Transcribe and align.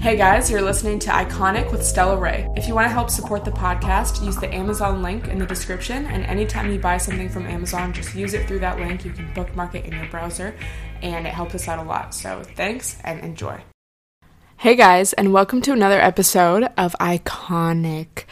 Hey 0.00 0.16
guys, 0.16 0.48
you're 0.48 0.62
listening 0.62 1.00
to 1.00 1.10
Iconic 1.10 1.72
with 1.72 1.84
Stella 1.84 2.16
Rae. 2.16 2.48
If 2.56 2.68
you 2.68 2.74
want 2.74 2.86
to 2.86 2.92
help 2.92 3.10
support 3.10 3.44
the 3.44 3.50
podcast, 3.50 4.24
use 4.24 4.36
the 4.36 4.54
Amazon 4.54 5.02
link 5.02 5.26
in 5.26 5.40
the 5.40 5.44
description. 5.44 6.06
And 6.06 6.24
anytime 6.24 6.70
you 6.70 6.78
buy 6.78 6.98
something 6.98 7.28
from 7.28 7.46
Amazon, 7.46 7.92
just 7.92 8.14
use 8.14 8.32
it 8.32 8.46
through 8.46 8.60
that 8.60 8.78
link. 8.78 9.04
You 9.04 9.10
can 9.10 9.34
bookmark 9.34 9.74
it 9.74 9.84
in 9.86 9.92
your 9.92 10.06
browser, 10.06 10.54
and 11.02 11.26
it 11.26 11.34
helps 11.34 11.56
us 11.56 11.66
out 11.66 11.80
a 11.80 11.82
lot. 11.82 12.14
So 12.14 12.44
thanks 12.54 12.96
and 13.02 13.18
enjoy. 13.20 13.60
Hey 14.58 14.76
guys, 14.76 15.14
and 15.14 15.32
welcome 15.32 15.60
to 15.62 15.72
another 15.72 16.00
episode 16.00 16.68
of 16.78 16.94
Iconic. 17.00 18.22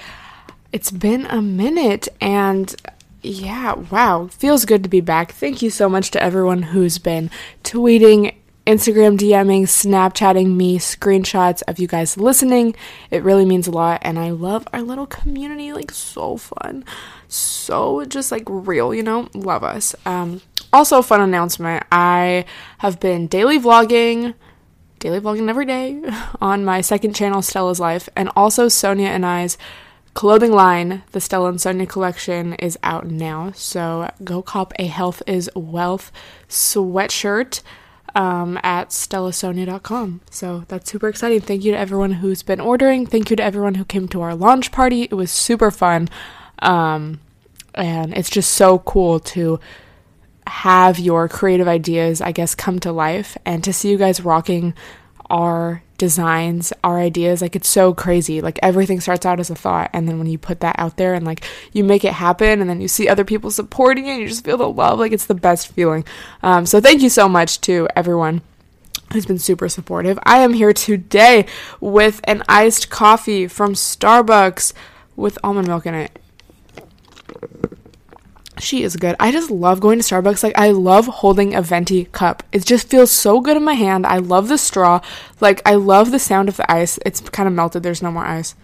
It's 0.70 0.92
been 0.92 1.26
a 1.26 1.42
minute, 1.42 2.06
and 2.20 2.74
yeah, 3.22 3.74
wow, 3.74 4.28
feels 4.28 4.66
good 4.66 4.84
to 4.84 4.88
be 4.88 5.00
back. 5.00 5.32
Thank 5.32 5.62
you 5.62 5.70
so 5.70 5.88
much 5.88 6.12
to 6.12 6.22
everyone 6.22 6.62
who's 6.62 6.98
been 6.98 7.28
tweeting 7.64 8.36
Instagram 8.66 9.16
DMing, 9.16 9.62
Snapchatting 9.62 10.56
me 10.56 10.76
screenshots 10.76 11.62
of 11.68 11.78
you 11.78 11.86
guys 11.86 12.16
listening. 12.16 12.74
It 13.12 13.22
really 13.22 13.44
means 13.44 13.68
a 13.68 13.70
lot, 13.70 14.00
and 14.02 14.18
I 14.18 14.30
love 14.30 14.66
our 14.72 14.82
little 14.82 15.06
community. 15.06 15.72
Like, 15.72 15.92
so 15.92 16.36
fun. 16.36 16.84
So 17.28 18.04
just 18.06 18.32
like 18.32 18.42
real, 18.48 18.92
you 18.92 19.04
know? 19.04 19.28
Love 19.34 19.62
us. 19.62 19.94
Um, 20.04 20.40
also, 20.72 21.00
fun 21.00 21.20
announcement 21.20 21.84
I 21.92 22.44
have 22.78 22.98
been 22.98 23.28
daily 23.28 23.60
vlogging, 23.60 24.34
daily 24.98 25.20
vlogging 25.20 25.48
every 25.48 25.64
day 25.64 26.02
on 26.40 26.64
my 26.64 26.80
second 26.80 27.14
channel, 27.14 27.42
Stella's 27.42 27.78
Life, 27.78 28.08
and 28.16 28.30
also 28.34 28.66
Sonia 28.66 29.08
and 29.08 29.24
I's 29.24 29.56
clothing 30.14 30.50
line, 30.50 31.04
the 31.12 31.20
Stella 31.20 31.50
and 31.50 31.60
Sonia 31.60 31.86
collection, 31.86 32.54
is 32.54 32.76
out 32.82 33.06
now. 33.06 33.52
So 33.52 34.10
go 34.24 34.42
cop 34.42 34.72
a 34.76 34.86
Health 34.86 35.22
is 35.24 35.48
Wealth 35.54 36.10
sweatshirt 36.48 37.62
um, 38.16 38.58
at 38.62 38.88
stellasonia.com. 38.88 40.22
So 40.30 40.64
that's 40.68 40.90
super 40.90 41.06
exciting. 41.06 41.42
Thank 41.42 41.64
you 41.64 41.72
to 41.72 41.78
everyone 41.78 42.12
who's 42.12 42.42
been 42.42 42.60
ordering. 42.60 43.06
Thank 43.06 43.28
you 43.28 43.36
to 43.36 43.42
everyone 43.42 43.74
who 43.74 43.84
came 43.84 44.08
to 44.08 44.22
our 44.22 44.34
launch 44.34 44.72
party. 44.72 45.02
It 45.02 45.12
was 45.12 45.30
super 45.30 45.70
fun. 45.70 46.08
Um, 46.60 47.20
and 47.74 48.16
it's 48.16 48.30
just 48.30 48.52
so 48.52 48.78
cool 48.78 49.20
to 49.20 49.60
have 50.46 50.98
your 50.98 51.28
creative 51.28 51.68
ideas, 51.68 52.22
I 52.22 52.32
guess, 52.32 52.54
come 52.54 52.78
to 52.80 52.92
life 52.92 53.36
and 53.44 53.62
to 53.64 53.72
see 53.72 53.90
you 53.90 53.98
guys 53.98 54.22
rocking 54.22 54.72
our 55.28 55.82
designs, 55.98 56.72
our 56.84 56.98
ideas. 56.98 57.42
Like 57.42 57.56
it's 57.56 57.68
so 57.68 57.94
crazy. 57.94 58.40
Like 58.40 58.58
everything 58.62 59.00
starts 59.00 59.26
out 59.26 59.40
as 59.40 59.50
a 59.50 59.54
thought, 59.54 59.90
and 59.92 60.08
then 60.08 60.18
when 60.18 60.26
you 60.26 60.38
put 60.38 60.60
that 60.60 60.76
out 60.78 60.96
there 60.96 61.14
and 61.14 61.24
like 61.24 61.44
you 61.72 61.84
make 61.84 62.04
it 62.04 62.14
happen, 62.14 62.60
and 62.60 62.68
then 62.68 62.80
you 62.80 62.88
see 62.88 63.08
other 63.08 63.24
people 63.24 63.50
supporting 63.50 64.06
it, 64.06 64.18
you 64.18 64.28
just 64.28 64.44
feel 64.44 64.56
the 64.56 64.68
love. 64.68 64.98
Like 64.98 65.12
it's 65.12 65.26
the 65.26 65.34
best 65.34 65.68
feeling. 65.68 66.04
Um, 66.42 66.66
so 66.66 66.80
thank 66.80 67.02
you 67.02 67.08
so 67.08 67.28
much 67.28 67.60
to 67.62 67.88
everyone 67.96 68.42
who's 69.12 69.26
been 69.26 69.38
super 69.38 69.68
supportive. 69.68 70.18
I 70.24 70.38
am 70.38 70.52
here 70.52 70.72
today 70.72 71.46
with 71.80 72.20
an 72.24 72.42
iced 72.48 72.90
coffee 72.90 73.46
from 73.46 73.74
Starbucks 73.74 74.72
with 75.14 75.38
almond 75.44 75.68
milk 75.68 75.86
in 75.86 75.94
it. 75.94 76.18
She 78.58 78.82
is 78.82 78.96
good. 78.96 79.16
I 79.20 79.32
just 79.32 79.50
love 79.50 79.80
going 79.80 79.98
to 79.98 80.04
Starbucks. 80.04 80.42
Like 80.42 80.56
I 80.56 80.70
love 80.70 81.06
holding 81.06 81.54
a 81.54 81.62
venti 81.62 82.06
cup. 82.06 82.42
It 82.52 82.64
just 82.64 82.88
feels 82.88 83.10
so 83.10 83.40
good 83.40 83.56
in 83.56 83.62
my 83.62 83.74
hand. 83.74 84.06
I 84.06 84.18
love 84.18 84.48
the 84.48 84.58
straw. 84.58 85.00
Like 85.40 85.60
I 85.66 85.74
love 85.74 86.10
the 86.10 86.18
sound 86.18 86.48
of 86.48 86.56
the 86.56 86.70
ice. 86.70 86.98
It's 87.04 87.20
kind 87.20 87.46
of 87.46 87.54
melted. 87.54 87.82
There's 87.82 88.02
no 88.02 88.10
more 88.10 88.24
ice. 88.24 88.54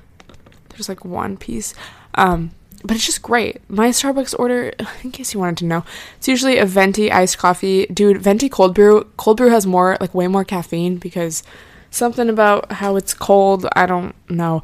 There's 0.70 0.88
like 0.88 1.04
one 1.04 1.36
piece. 1.36 1.75
Um 2.14 2.52
but 2.84 2.97
it's 2.97 3.06
just 3.06 3.22
great. 3.22 3.60
My 3.69 3.88
Starbucks 3.88 4.38
order, 4.38 4.72
in 5.02 5.10
case 5.12 5.34
you 5.34 5.41
wanted 5.41 5.58
to 5.58 5.66
know, 5.66 5.84
it's 6.16 6.28
usually 6.28 6.58
a 6.58 6.66
venti 6.66 7.10
iced 7.10 7.38
coffee. 7.38 7.86
Dude, 7.86 8.19
venti 8.19 8.48
cold 8.48 8.75
brew. 8.75 9.06
Cold 9.16 9.36
brew 9.36 9.50
has 9.50 9.66
more, 9.66 9.97
like, 10.00 10.14
way 10.14 10.26
more 10.26 10.44
caffeine 10.44 10.97
because 10.97 11.42
something 11.91 12.28
about 12.28 12.72
how 12.72 12.97
it's 12.97 13.14
cold. 13.14 13.66
I 13.76 13.86
don't 13.86 14.14
know. 14.28 14.62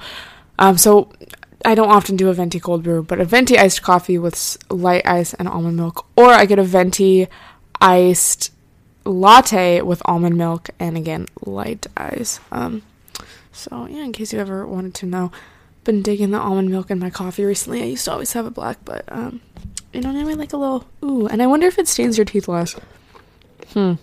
Um, 0.58 0.76
so 0.76 1.12
I 1.64 1.74
don't 1.74 1.90
often 1.90 2.16
do 2.16 2.28
a 2.28 2.34
venti 2.34 2.60
cold 2.60 2.82
brew, 2.84 3.02
but 3.02 3.20
a 3.20 3.24
venti 3.24 3.58
iced 3.58 3.82
coffee 3.82 4.18
with 4.18 4.56
light 4.70 5.06
ice 5.06 5.34
and 5.34 5.48
almond 5.48 5.76
milk, 5.76 6.06
or 6.16 6.30
I 6.30 6.44
get 6.46 6.58
a 6.58 6.62
venti 6.62 7.26
iced 7.80 8.52
latte 9.04 9.80
with 9.82 10.02
almond 10.04 10.36
milk 10.36 10.70
and 10.78 10.96
again 10.96 11.26
light 11.44 11.86
ice. 11.96 12.40
Um, 12.52 12.82
so 13.52 13.86
yeah, 13.86 14.04
in 14.04 14.12
case 14.12 14.32
you 14.32 14.38
ever 14.38 14.66
wanted 14.66 14.94
to 14.94 15.06
know, 15.06 15.32
been 15.84 16.02
digging 16.02 16.30
the 16.30 16.38
almond 16.38 16.70
milk 16.70 16.90
in 16.90 16.98
my 16.98 17.10
coffee 17.10 17.44
recently. 17.44 17.82
I 17.82 17.86
used 17.86 18.04
to 18.04 18.12
always 18.12 18.32
have 18.34 18.46
it 18.46 18.54
black, 18.54 18.78
but 18.84 19.04
um, 19.08 19.40
you 19.92 20.00
know 20.00 20.12
now 20.12 20.28
I 20.28 20.34
like 20.34 20.52
a 20.52 20.56
little 20.56 20.86
ooh, 21.02 21.26
and 21.26 21.42
I 21.42 21.46
wonder 21.46 21.66
if 21.66 21.78
it 21.78 21.88
stains 21.88 22.16
your 22.16 22.24
teeth 22.24 22.46
less. 22.46 22.76
Hmm, 23.72 23.94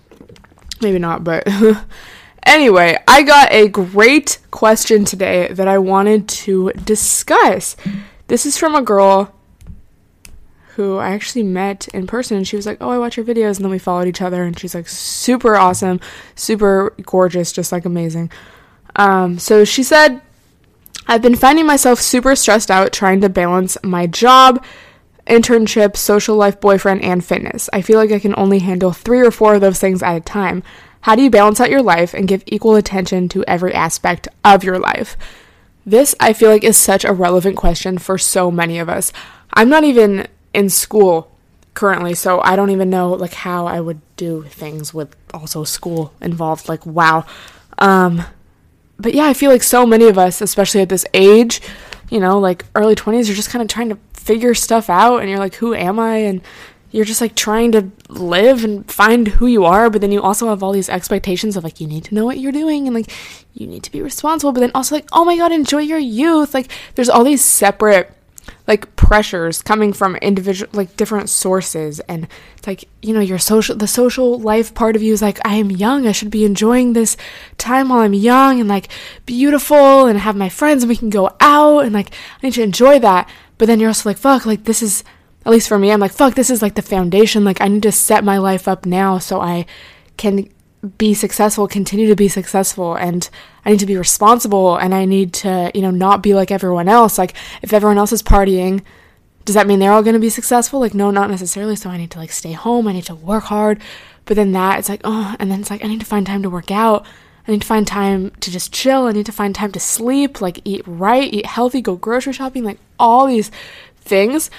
maybe 0.81 0.99
not, 0.99 1.23
but 1.23 1.47
Anyway, 2.45 2.95
I 3.07 3.23
got 3.23 3.51
a 3.51 3.67
great 3.67 4.37
question 4.51 5.03
today 5.03 5.47
that 5.51 5.67
I 5.67 5.79
wanted 5.79 6.29
to 6.29 6.71
discuss. 6.71 7.75
This 8.27 8.45
is 8.45 8.57
from 8.57 8.75
a 8.75 8.81
girl 8.81 9.33
who 10.75 10.97
I 10.97 11.11
actually 11.11 11.43
met 11.43 11.87
in 11.89 12.05
person 12.05 12.37
and 12.37 12.47
she 12.47 12.55
was 12.55 12.65
like, 12.65 12.77
"Oh, 12.81 12.89
I 12.89 12.97
watch 12.97 13.17
your 13.17 13.25
videos." 13.25 13.55
And 13.55 13.65
then 13.65 13.71
we 13.71 13.79
followed 13.79 14.07
each 14.07 14.21
other 14.21 14.43
and 14.43 14.57
she's 14.59 14.75
like 14.75 14.87
super 14.87 15.55
awesome, 15.55 15.99
super 16.35 16.93
gorgeous, 17.01 17.51
just 17.51 17.71
like 17.71 17.85
amazing. 17.85 18.29
Um, 18.95 19.39
so 19.39 19.63
she 19.65 19.83
said, 19.83 20.21
"I've 21.07 21.21
been 21.21 21.35
finding 21.35 21.65
myself 21.65 21.99
super 21.99 22.35
stressed 22.35 22.69
out 22.69 22.91
trying 22.91 23.21
to 23.21 23.29
balance 23.29 23.77
my 23.83 24.05
job, 24.05 24.63
internship, 25.25 25.95
social 25.95 26.35
life, 26.35 26.59
boyfriend, 26.59 27.01
and 27.03 27.23
fitness. 27.23 27.69
I 27.73 27.81
feel 27.81 27.97
like 27.97 28.11
I 28.11 28.19
can 28.19 28.35
only 28.37 28.59
handle 28.59 28.91
3 28.91 29.21
or 29.21 29.31
4 29.31 29.55
of 29.55 29.61
those 29.61 29.79
things 29.79 30.03
at 30.03 30.17
a 30.17 30.21
time." 30.21 30.61
How 31.05 31.15
do 31.15 31.21
you 31.21 31.29
balance 31.29 31.61
out 31.61 31.69
your 31.69 31.83
life 31.83 32.15
and 32.15 32.27
give 32.27 32.43
equal 32.47 32.73
attention 32.73 33.29
to 33.29 33.43
every 33.47 33.75
aspect 33.75 34.27
of 34.43 34.63
your 34.63 34.79
life? 34.79 35.15
This, 35.85 36.15
I 36.19 36.33
feel 36.33 36.49
like, 36.49 36.63
is 36.63 36.77
such 36.77 37.05
a 37.05 37.13
relevant 37.13 37.57
question 37.57 37.99
for 37.99 38.17
so 38.17 38.49
many 38.49 38.79
of 38.79 38.89
us. 38.89 39.13
I'm 39.53 39.69
not 39.69 39.83
even 39.83 40.27
in 40.51 40.67
school 40.71 41.29
currently, 41.75 42.15
so 42.15 42.41
I 42.41 42.55
don't 42.55 42.71
even 42.71 42.89
know 42.89 43.11
like 43.11 43.35
how 43.35 43.67
I 43.67 43.81
would 43.81 44.01
do 44.17 44.45
things 44.49 44.95
with 44.95 45.15
also 45.31 45.63
school 45.63 46.11
involved. 46.21 46.67
Like, 46.67 46.83
wow. 46.87 47.23
Um, 47.77 48.23
but 48.97 49.13
yeah, 49.13 49.25
I 49.25 49.35
feel 49.35 49.51
like 49.51 49.61
so 49.61 49.85
many 49.85 50.07
of 50.07 50.17
us, 50.17 50.41
especially 50.41 50.81
at 50.81 50.89
this 50.89 51.05
age, 51.13 51.61
you 52.09 52.19
know, 52.19 52.39
like 52.39 52.65
early 52.73 52.95
20s, 52.95 53.27
you're 53.27 53.35
just 53.35 53.51
kind 53.51 53.61
of 53.61 53.67
trying 53.67 53.89
to 53.89 53.99
figure 54.13 54.55
stuff 54.55 54.89
out 54.89 55.19
and 55.19 55.29
you're 55.29 55.37
like, 55.37 55.53
who 55.53 55.75
am 55.75 55.99
I? 55.99 56.15
And 56.15 56.41
you're 56.95 57.03
just 57.03 57.19
like 57.19 57.35
trying 57.35 57.73
to 57.73 57.91
live 58.07 58.63
and 58.63 58.89
find 58.89 59.27
who 59.27 59.47
you 59.47 59.65
are, 59.65 59.89
but 59.89 59.99
then 59.99 60.13
you 60.13 60.21
also 60.21 60.47
have 60.47 60.63
all 60.63 60.71
these 60.71 60.87
expectations 60.87 61.57
of 61.57 61.63
like 61.65 61.81
you 61.81 61.87
need 61.87 62.05
to 62.05 62.15
know 62.15 62.23
what 62.23 62.37
you're 62.37 62.53
doing 62.53 62.87
and 62.87 62.95
like 62.95 63.11
you 63.53 63.67
need 63.67 63.83
to 63.83 63.91
be 63.91 64.01
responsible, 64.01 64.53
but 64.53 64.61
then 64.61 64.71
also 64.73 64.95
like, 64.95 65.09
oh 65.11 65.25
my 65.25 65.35
god, 65.35 65.51
enjoy 65.51 65.81
your 65.81 65.99
youth. 65.99 66.53
Like 66.53 66.71
there's 66.95 67.09
all 67.09 67.25
these 67.25 67.43
separate 67.43 68.13
like 68.65 68.95
pressures 68.95 69.61
coming 69.61 69.91
from 69.91 70.15
individual 70.17 70.69
like 70.71 70.95
different 70.95 71.29
sources 71.29 71.99
and 72.01 72.27
it's 72.57 72.67
like 72.67 72.85
you 73.01 73.13
know 73.13 73.19
your 73.19 73.39
social 73.39 73.75
the 73.75 73.87
social 73.87 74.39
life 74.39 74.73
part 74.73 74.95
of 74.95 75.01
you 75.01 75.11
is 75.11 75.21
like 75.21 75.39
i 75.45 75.55
am 75.55 75.71
young 75.71 76.07
i 76.07 76.11
should 76.11 76.29
be 76.29 76.45
enjoying 76.45 76.93
this 76.93 77.17
time 77.57 77.89
while 77.89 77.99
i'm 77.99 78.13
young 78.13 78.59
and 78.59 78.69
like 78.69 78.87
beautiful 79.25 80.05
and 80.05 80.19
have 80.19 80.35
my 80.35 80.49
friends 80.49 80.83
and 80.83 80.89
we 80.89 80.95
can 80.95 81.09
go 81.09 81.35
out 81.39 81.79
and 81.79 81.93
like 81.93 82.11
i 82.11 82.47
need 82.47 82.53
to 82.53 82.61
enjoy 82.61 82.99
that 82.99 83.27
but 83.57 83.65
then 83.65 83.79
you're 83.79 83.89
also 83.89 84.07
like 84.09 84.17
fuck 84.17 84.45
like 84.45 84.65
this 84.65 84.83
is 84.83 85.03
at 85.45 85.51
least 85.51 85.67
for 85.67 85.77
me, 85.77 85.91
I'm 85.91 85.99
like, 85.99 86.11
fuck, 86.11 86.33
this 86.33 86.49
is 86.49 86.61
like 86.61 86.73
the 86.73 86.81
foundation. 86.81 87.43
Like, 87.43 87.61
I 87.61 87.67
need 87.67 87.83
to 87.83 87.91
set 87.91 88.23
my 88.23 88.39
life 88.39 88.67
up 88.67 88.85
now 88.85 89.19
so 89.19 89.41
I 89.41 89.65
can 90.17 90.49
be 90.97 91.13
successful, 91.13 91.67
continue 91.67 92.07
to 92.07 92.15
be 92.15 92.27
successful, 92.27 92.95
and 92.95 93.29
I 93.63 93.71
need 93.71 93.79
to 93.79 93.85
be 93.85 93.97
responsible 93.97 94.77
and 94.77 94.93
I 94.93 95.05
need 95.05 95.33
to, 95.33 95.71
you 95.73 95.81
know, 95.81 95.91
not 95.91 96.23
be 96.23 96.33
like 96.33 96.51
everyone 96.51 96.87
else. 96.87 97.17
Like, 97.17 97.35
if 97.61 97.73
everyone 97.73 97.97
else 97.97 98.11
is 98.11 98.23
partying, 98.23 98.83
does 99.45 99.53
that 99.53 99.67
mean 99.67 99.77
they're 99.79 99.91
all 99.91 100.03
going 100.03 100.15
to 100.15 100.19
be 100.19 100.29
successful? 100.29 100.79
Like, 100.79 100.95
no, 100.95 101.11
not 101.11 101.29
necessarily. 101.29 101.75
So 101.75 101.91
I 101.91 101.97
need 101.97 102.11
to 102.11 102.19
like 102.19 102.31
stay 102.31 102.53
home, 102.53 102.87
I 102.87 102.93
need 102.93 103.05
to 103.05 103.15
work 103.15 103.45
hard. 103.45 103.79
But 104.25 104.35
then 104.35 104.53
that, 104.53 104.79
it's 104.79 104.89
like, 104.89 105.01
oh, 105.03 105.35
and 105.39 105.51
then 105.51 105.61
it's 105.61 105.69
like, 105.69 105.83
I 105.83 105.87
need 105.87 105.99
to 105.99 106.05
find 106.05 106.25
time 106.25 106.41
to 106.41 106.49
work 106.49 106.71
out. 106.71 107.05
I 107.47 107.51
need 107.51 107.61
to 107.61 107.67
find 107.67 107.85
time 107.85 108.31
to 108.39 108.49
just 108.49 108.73
chill. 108.73 109.05
I 109.05 109.11
need 109.11 109.27
to 109.27 109.31
find 109.31 109.53
time 109.53 109.71
to 109.73 109.79
sleep, 109.79 110.41
like 110.41 110.59
eat 110.65 110.81
right, 110.87 111.31
eat 111.31 111.45
healthy, 111.45 111.81
go 111.81 111.95
grocery 111.95 112.33
shopping, 112.33 112.63
like 112.63 112.79
all 112.97 113.27
these 113.27 113.51
things 113.97 114.49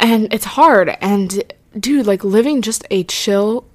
and 0.00 0.32
it's 0.32 0.46
hard. 0.46 0.96
And 1.00 1.44
dude, 1.78 2.06
like 2.06 2.24
living 2.24 2.62
just 2.62 2.84
a 2.90 3.04
chill, 3.04 3.66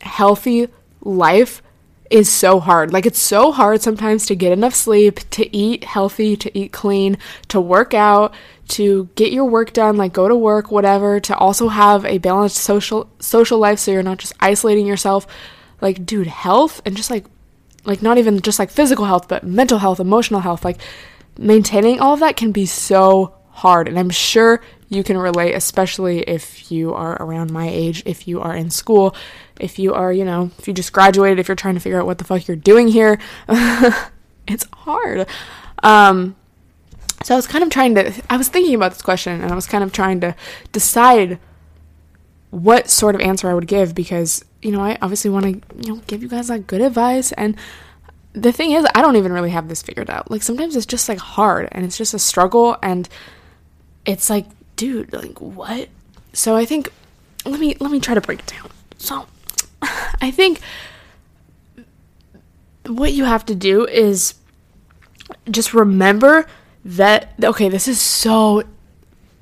healthy 0.00 0.68
life 1.02 1.62
is 2.10 2.30
so 2.30 2.60
hard. 2.60 2.92
Like 2.92 3.06
it's 3.06 3.18
so 3.18 3.52
hard 3.52 3.82
sometimes 3.82 4.26
to 4.26 4.34
get 4.34 4.52
enough 4.52 4.74
sleep, 4.74 5.20
to 5.30 5.54
eat 5.56 5.84
healthy, 5.84 6.36
to 6.36 6.58
eat 6.58 6.72
clean, 6.72 7.18
to 7.48 7.60
work 7.60 7.94
out, 7.94 8.34
to 8.68 9.08
get 9.14 9.32
your 9.32 9.44
work 9.44 9.72
done, 9.72 9.96
like 9.96 10.12
go 10.12 10.28
to 10.28 10.36
work, 10.36 10.70
whatever, 10.70 11.20
to 11.20 11.36
also 11.36 11.68
have 11.68 12.04
a 12.04 12.18
balanced 12.18 12.56
social 12.56 13.10
social 13.18 13.58
life 13.58 13.78
so 13.78 13.90
you're 13.90 14.02
not 14.02 14.18
just 14.18 14.32
isolating 14.40 14.86
yourself. 14.86 15.26
Like 15.80 16.06
dude, 16.06 16.26
health 16.26 16.80
and 16.86 16.96
just 16.96 17.10
like 17.10 17.26
like 17.84 18.00
not 18.00 18.16
even 18.16 18.40
just 18.40 18.58
like 18.58 18.70
physical 18.70 19.04
health, 19.04 19.28
but 19.28 19.44
mental 19.44 19.78
health, 19.78 20.00
emotional 20.00 20.40
health, 20.40 20.64
like 20.64 20.80
maintaining 21.36 22.00
all 22.00 22.14
of 22.14 22.20
that 22.20 22.36
can 22.36 22.52
be 22.52 22.64
so 22.64 23.34
hard. 23.54 23.86
And 23.86 23.98
I'm 23.98 24.10
sure 24.10 24.60
you 24.88 25.04
can 25.04 25.16
relate, 25.16 25.54
especially 25.54 26.20
if 26.20 26.72
you 26.72 26.92
are 26.92 27.20
around 27.22 27.52
my 27.52 27.68
age, 27.68 28.02
if 28.04 28.26
you 28.26 28.40
are 28.40 28.54
in 28.54 28.68
school, 28.68 29.14
if 29.60 29.78
you 29.78 29.94
are, 29.94 30.12
you 30.12 30.24
know, 30.24 30.50
if 30.58 30.66
you 30.66 30.74
just 30.74 30.92
graduated, 30.92 31.38
if 31.38 31.46
you're 31.48 31.54
trying 31.54 31.74
to 31.74 31.80
figure 31.80 32.00
out 32.00 32.06
what 32.06 32.18
the 32.18 32.24
fuck 32.24 32.48
you're 32.48 32.56
doing 32.56 32.88
here. 32.88 33.18
it's 34.48 34.66
hard. 34.72 35.28
Um, 35.82 36.34
so 37.22 37.34
I 37.34 37.36
was 37.36 37.46
kind 37.46 37.62
of 37.62 37.70
trying 37.70 37.94
to, 37.94 38.12
I 38.28 38.36
was 38.36 38.48
thinking 38.48 38.74
about 38.74 38.92
this 38.92 39.02
question 39.02 39.40
and 39.40 39.50
I 39.50 39.54
was 39.54 39.66
kind 39.66 39.84
of 39.84 39.92
trying 39.92 40.20
to 40.20 40.34
decide 40.72 41.38
what 42.50 42.90
sort 42.90 43.14
of 43.14 43.20
answer 43.20 43.48
I 43.48 43.54
would 43.54 43.68
give 43.68 43.94
because, 43.94 44.44
you 44.62 44.72
know, 44.72 44.80
I 44.80 44.98
obviously 45.00 45.30
want 45.30 45.44
to, 45.44 45.86
you 45.86 45.94
know, 45.94 46.02
give 46.06 46.22
you 46.22 46.28
guys 46.28 46.50
like 46.50 46.66
good 46.66 46.80
advice. 46.80 47.30
And 47.32 47.56
the 48.32 48.52
thing 48.52 48.72
is, 48.72 48.84
I 48.94 49.00
don't 49.00 49.16
even 49.16 49.32
really 49.32 49.50
have 49.50 49.68
this 49.68 49.80
figured 49.80 50.10
out. 50.10 50.30
Like 50.30 50.42
sometimes 50.42 50.74
it's 50.74 50.86
just 50.86 51.08
like 51.08 51.18
hard 51.18 51.68
and 51.72 51.84
it's 51.84 51.96
just 51.96 52.14
a 52.14 52.18
struggle 52.18 52.76
and 52.82 53.08
it's 54.04 54.30
like 54.30 54.46
dude, 54.76 55.12
like 55.12 55.40
what? 55.40 55.88
So 56.32 56.56
I 56.56 56.64
think 56.64 56.90
let 57.44 57.60
me 57.60 57.76
let 57.80 57.90
me 57.90 58.00
try 58.00 58.14
to 58.14 58.20
break 58.20 58.40
it 58.40 58.46
down. 58.46 58.70
So 58.98 59.26
I 60.20 60.30
think 60.30 60.60
what 62.86 63.12
you 63.12 63.24
have 63.24 63.46
to 63.46 63.54
do 63.54 63.86
is 63.86 64.34
just 65.50 65.74
remember 65.74 66.46
that 66.84 67.32
okay, 67.42 67.68
this 67.68 67.88
is 67.88 68.00
so 68.00 68.62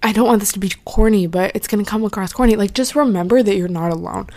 I 0.02 0.12
don't 0.12 0.26
want 0.26 0.40
this 0.40 0.52
to 0.52 0.58
be 0.58 0.72
corny, 0.84 1.26
but 1.26 1.52
it's 1.54 1.68
going 1.68 1.84
to 1.84 1.88
come 1.88 2.04
across 2.04 2.32
corny. 2.32 2.56
Like 2.56 2.74
just 2.74 2.94
remember 2.94 3.42
that 3.42 3.56
you're 3.56 3.68
not 3.68 3.92
alone. 3.92 4.28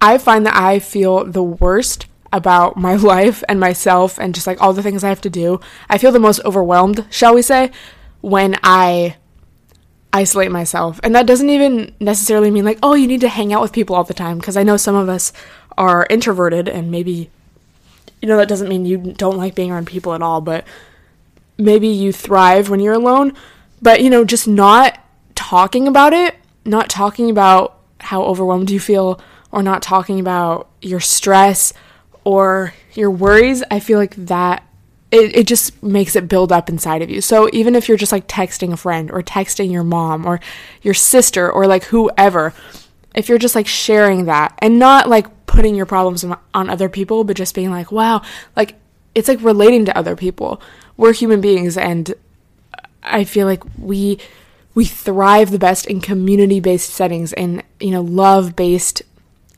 I 0.00 0.18
find 0.18 0.46
that 0.46 0.54
I 0.54 0.78
feel 0.78 1.24
the 1.24 1.42
worst 1.42 2.06
about 2.32 2.76
my 2.76 2.94
life 3.14 3.42
and 3.48 3.58
myself 3.58 4.18
and 4.18 4.34
just 4.34 4.46
like 4.46 4.60
all 4.60 4.72
the 4.72 4.82
things 4.82 5.02
I 5.02 5.08
have 5.08 5.20
to 5.22 5.30
do. 5.30 5.60
I 5.88 5.98
feel 5.98 6.12
the 6.12 6.20
most 6.20 6.40
overwhelmed, 6.44 7.06
shall 7.10 7.34
we 7.34 7.42
say, 7.42 7.70
when 8.20 8.56
I 8.62 9.16
isolate 10.12 10.50
myself. 10.50 11.00
And 11.02 11.14
that 11.14 11.26
doesn't 11.26 11.50
even 11.50 11.94
necessarily 12.00 12.50
mean 12.50 12.64
like, 12.64 12.78
oh, 12.82 12.94
you 12.94 13.06
need 13.06 13.20
to 13.20 13.28
hang 13.28 13.52
out 13.52 13.62
with 13.62 13.72
people 13.72 13.94
all 13.94 14.04
the 14.04 14.14
time. 14.14 14.38
Because 14.38 14.56
I 14.56 14.62
know 14.62 14.76
some 14.76 14.94
of 14.94 15.08
us 15.08 15.32
are 15.76 16.06
introverted 16.10 16.68
and 16.68 16.90
maybe, 16.90 17.30
you 18.20 18.28
know, 18.28 18.36
that 18.36 18.48
doesn't 18.48 18.68
mean 18.68 18.86
you 18.86 18.98
don't 18.98 19.36
like 19.36 19.54
being 19.54 19.70
around 19.70 19.86
people 19.86 20.14
at 20.14 20.22
all, 20.22 20.40
but 20.40 20.66
maybe 21.56 21.88
you 21.88 22.12
thrive 22.12 22.70
when 22.70 22.80
you're 22.80 22.94
alone. 22.94 23.34
But, 23.80 24.02
you 24.02 24.10
know, 24.10 24.24
just 24.24 24.48
not 24.48 24.98
talking 25.34 25.86
about 25.86 26.12
it, 26.12 26.34
not 26.64 26.88
talking 26.88 27.30
about 27.30 27.78
how 28.00 28.22
overwhelmed 28.22 28.70
you 28.70 28.80
feel, 28.80 29.20
or 29.50 29.62
not 29.62 29.82
talking 29.82 30.20
about 30.20 30.68
your 30.82 31.00
stress 31.00 31.72
or 32.24 32.74
your 32.92 33.10
worries, 33.10 33.62
I 33.70 33.80
feel 33.80 33.98
like 33.98 34.14
that 34.26 34.62
it, 35.10 35.36
it 35.36 35.46
just 35.46 35.82
makes 35.82 36.16
it 36.16 36.28
build 36.28 36.52
up 36.52 36.68
inside 36.68 37.02
of 37.02 37.10
you. 37.10 37.20
So 37.20 37.48
even 37.52 37.74
if 37.74 37.88
you're 37.88 37.96
just 37.96 38.12
like 38.12 38.28
texting 38.28 38.72
a 38.72 38.76
friend 38.76 39.10
or 39.10 39.22
texting 39.22 39.72
your 39.72 39.84
mom 39.84 40.26
or 40.26 40.40
your 40.82 40.94
sister 40.94 41.50
or 41.50 41.66
like 41.66 41.84
whoever, 41.84 42.52
if 43.14 43.28
you're 43.28 43.38
just 43.38 43.54
like 43.54 43.66
sharing 43.66 44.26
that 44.26 44.56
and 44.58 44.78
not 44.78 45.08
like 45.08 45.46
putting 45.46 45.74
your 45.74 45.86
problems 45.86 46.24
on 46.24 46.70
other 46.70 46.88
people, 46.88 47.24
but 47.24 47.36
just 47.36 47.54
being 47.54 47.70
like, 47.70 47.90
wow, 47.90 48.22
like 48.54 48.74
it's 49.14 49.28
like 49.28 49.42
relating 49.42 49.86
to 49.86 49.96
other 49.96 50.14
people. 50.14 50.60
We're 50.96 51.14
human 51.14 51.40
beings 51.40 51.76
and 51.78 52.12
I 53.02 53.24
feel 53.24 53.46
like 53.46 53.62
we 53.78 54.18
we 54.74 54.84
thrive 54.84 55.50
the 55.50 55.58
best 55.58 55.86
in 55.86 56.00
community-based 56.00 56.90
settings 56.90 57.32
and 57.32 57.64
you 57.80 57.90
know 57.90 58.02
love-based 58.02 59.02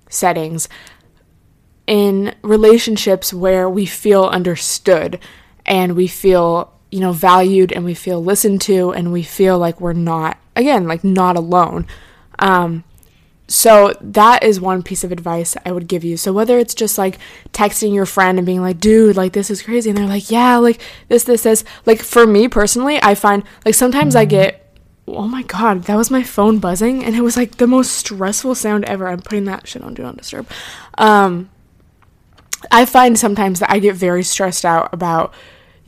settings 0.09 0.69
in 1.87 2.35
relationships 2.43 3.35
where 3.35 3.69
we 3.69 3.85
feel 3.85 4.25
understood 4.27 5.19
and 5.71 5.95
we 5.95 6.09
feel, 6.09 6.73
you 6.91 6.99
know, 6.99 7.13
valued 7.13 7.73
and 7.73 7.85
we 7.85 7.95
feel 7.95 8.23
listened 8.23 8.61
to 8.63 8.91
and 8.91 9.13
we 9.13 9.23
feel 9.23 9.57
like 9.57 9.81
we're 9.81 9.93
not, 9.93 10.37
again, 10.57 10.89
like 10.89 11.05
not 11.05 11.37
alone. 11.37 11.87
Um, 12.41 12.83
so 13.47 13.95
that 14.01 14.43
is 14.43 14.61
one 14.61 14.83
piece 14.83 15.05
of 15.05 15.13
advice 15.13 15.57
I 15.65 15.71
would 15.71 15.87
give 15.87 16.03
you. 16.03 16.17
So 16.17 16.33
whether 16.33 16.59
it's 16.59 16.75
just 16.75 16.99
like 16.99 17.19
texting 17.53 17.95
your 17.95 18.05
friend 18.05 18.37
and 18.37 18.45
being 18.45 18.61
like, 18.61 18.81
dude, 18.81 19.17
like 19.17 19.33
this 19.33 19.49
is 19.49 19.63
crazy. 19.63 19.91
And 19.91 19.97
they're 19.97 20.07
like, 20.07 20.29
yeah, 20.29 20.57
like 20.57 20.81
this, 21.07 21.23
this, 21.23 21.45
this. 21.45 21.63
Like 21.87 22.03
for 22.03 22.27
me 22.27 22.49
personally, 22.49 22.99
I 23.01 23.15
find 23.15 23.45
like 23.65 23.77
sometimes 23.77 24.17
I 24.17 24.25
get, 24.25 24.77
oh 25.07 25.29
my 25.29 25.43
God, 25.45 25.85
that 25.85 25.97
was 25.97 26.11
my 26.11 26.25
phone 26.25 26.59
buzzing. 26.59 27.05
And 27.05 27.15
it 27.15 27.23
was 27.23 27.37
like 27.37 27.59
the 27.59 27.69
most 27.69 27.93
stressful 27.93 28.57
sound 28.57 28.87
ever. 28.87 29.07
I'm 29.07 29.21
putting 29.21 29.45
that 29.45 29.69
shit 29.69 29.83
on 29.83 29.95
Do 29.95 30.03
Not 30.03 30.17
Disturb. 30.17 30.49
Um, 30.99 31.49
I 32.73 32.85
find 32.85 33.19
sometimes 33.19 33.61
that 33.61 33.71
I 33.71 33.79
get 33.79 33.95
very 33.95 34.23
stressed 34.23 34.65
out 34.65 34.93
about 34.93 35.33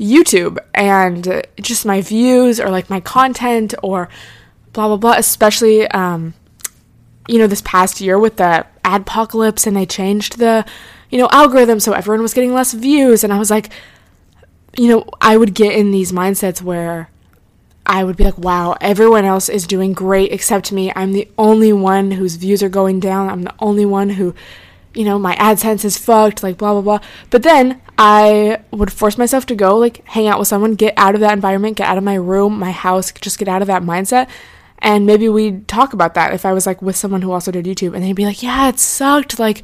YouTube 0.03 0.59
and 0.75 1.47
just 1.61 1.87
my 1.87 2.03
views 2.03 2.59
or 2.59 2.69
like 2.71 2.91
my 2.91 3.01
content 3.01 3.73
or 3.83 4.09
blah 4.73 4.89
blah 4.89 4.97
blah. 4.97 5.13
Especially, 5.13 5.87
um, 5.89 6.35
you 7.29 7.39
know, 7.39 7.47
this 7.47 7.63
past 7.63 8.01
year 8.01 8.19
with 8.19 8.37
the 8.37 8.67
adpocalypse 8.85 9.67
and 9.67 9.77
they 9.77 9.87
changed 9.87 10.39
the, 10.39 10.67
you 11.11 11.19
know, 11.19 11.29
algorithm 11.31 11.79
so 11.79 11.93
everyone 11.93 12.23
was 12.23 12.35
getting 12.35 12.53
less 12.53 12.73
views, 12.73 13.23
and 13.23 13.33
I 13.33 13.39
was 13.39 13.51
like, 13.51 13.71
you 14.77 14.89
know, 14.89 15.05
I 15.21 15.37
would 15.37 15.55
get 15.55 15.75
in 15.75 15.93
these 15.93 16.13
mindsets 16.13 16.61
where 16.61 17.09
I 17.85 18.05
would 18.05 18.17
be 18.17 18.25
like, 18.25 18.39
wow, 18.39 18.77
everyone 18.81 19.25
else 19.25 19.49
is 19.49 19.67
doing 19.67 19.93
great 19.93 20.33
except 20.33 20.73
me. 20.73 20.93
I'm 20.97 21.13
the 21.13 21.29
only 21.37 21.73
one 21.73 22.13
whose 22.13 22.37
views 22.37 22.63
are 22.63 22.69
going 22.69 23.01
down. 23.01 23.29
I'm 23.29 23.43
the 23.43 23.55
only 23.59 23.85
one 23.85 24.11
who 24.11 24.35
you 24.95 25.05
know, 25.05 25.19
my 25.19 25.35
AdSense 25.37 25.85
is 25.85 25.99
fucked, 25.99 26.43
like 26.43 26.59
blah 26.59 26.73
blah 26.73 26.83
blah. 26.83 27.09
But 27.31 27.43
then 27.43 27.81
I 27.99 28.63
would 28.71 28.93
force 28.93 29.19
myself 29.19 29.47
to 29.47 29.55
go 29.55 29.77
like 29.77 30.05
hang 30.07 30.29
out 30.29 30.39
with 30.39 30.49
someone, 30.49 30.75
get 30.75 30.95
out 30.97 31.15
of 31.15 31.21
that 31.21 31.33
environment, 31.33 31.77
get 31.77 31.89
out 31.89 31.99
of 31.99 32.05
my 32.05 32.15
room, 32.15 32.59
my 32.59 32.71
house, 32.71 33.13
just 33.13 33.39
get 33.39 33.49
out 33.49 33.63
of 33.63 33.69
that 33.69 33.83
mindset. 33.83 34.29
And 34.79 35.07
maybe 35.07 35.29
we'd 35.29 35.69
talk 35.69 35.93
about 35.93 36.15
that 36.15 36.35
if 36.35 36.45
I 36.45 36.53
was 36.53 36.67
like 36.67 36.83
with 36.83 36.97
someone 36.97 37.23
who 37.23 37.31
also 37.31 37.53
did 37.53 37.67
YouTube 37.67 37.95
and 37.95 38.03
they'd 38.03 38.15
be 38.15 38.27
like, 38.27 38.43
Yeah, 38.43 38.69
it 38.69 38.79
sucked, 38.79 39.39
like 39.39 39.63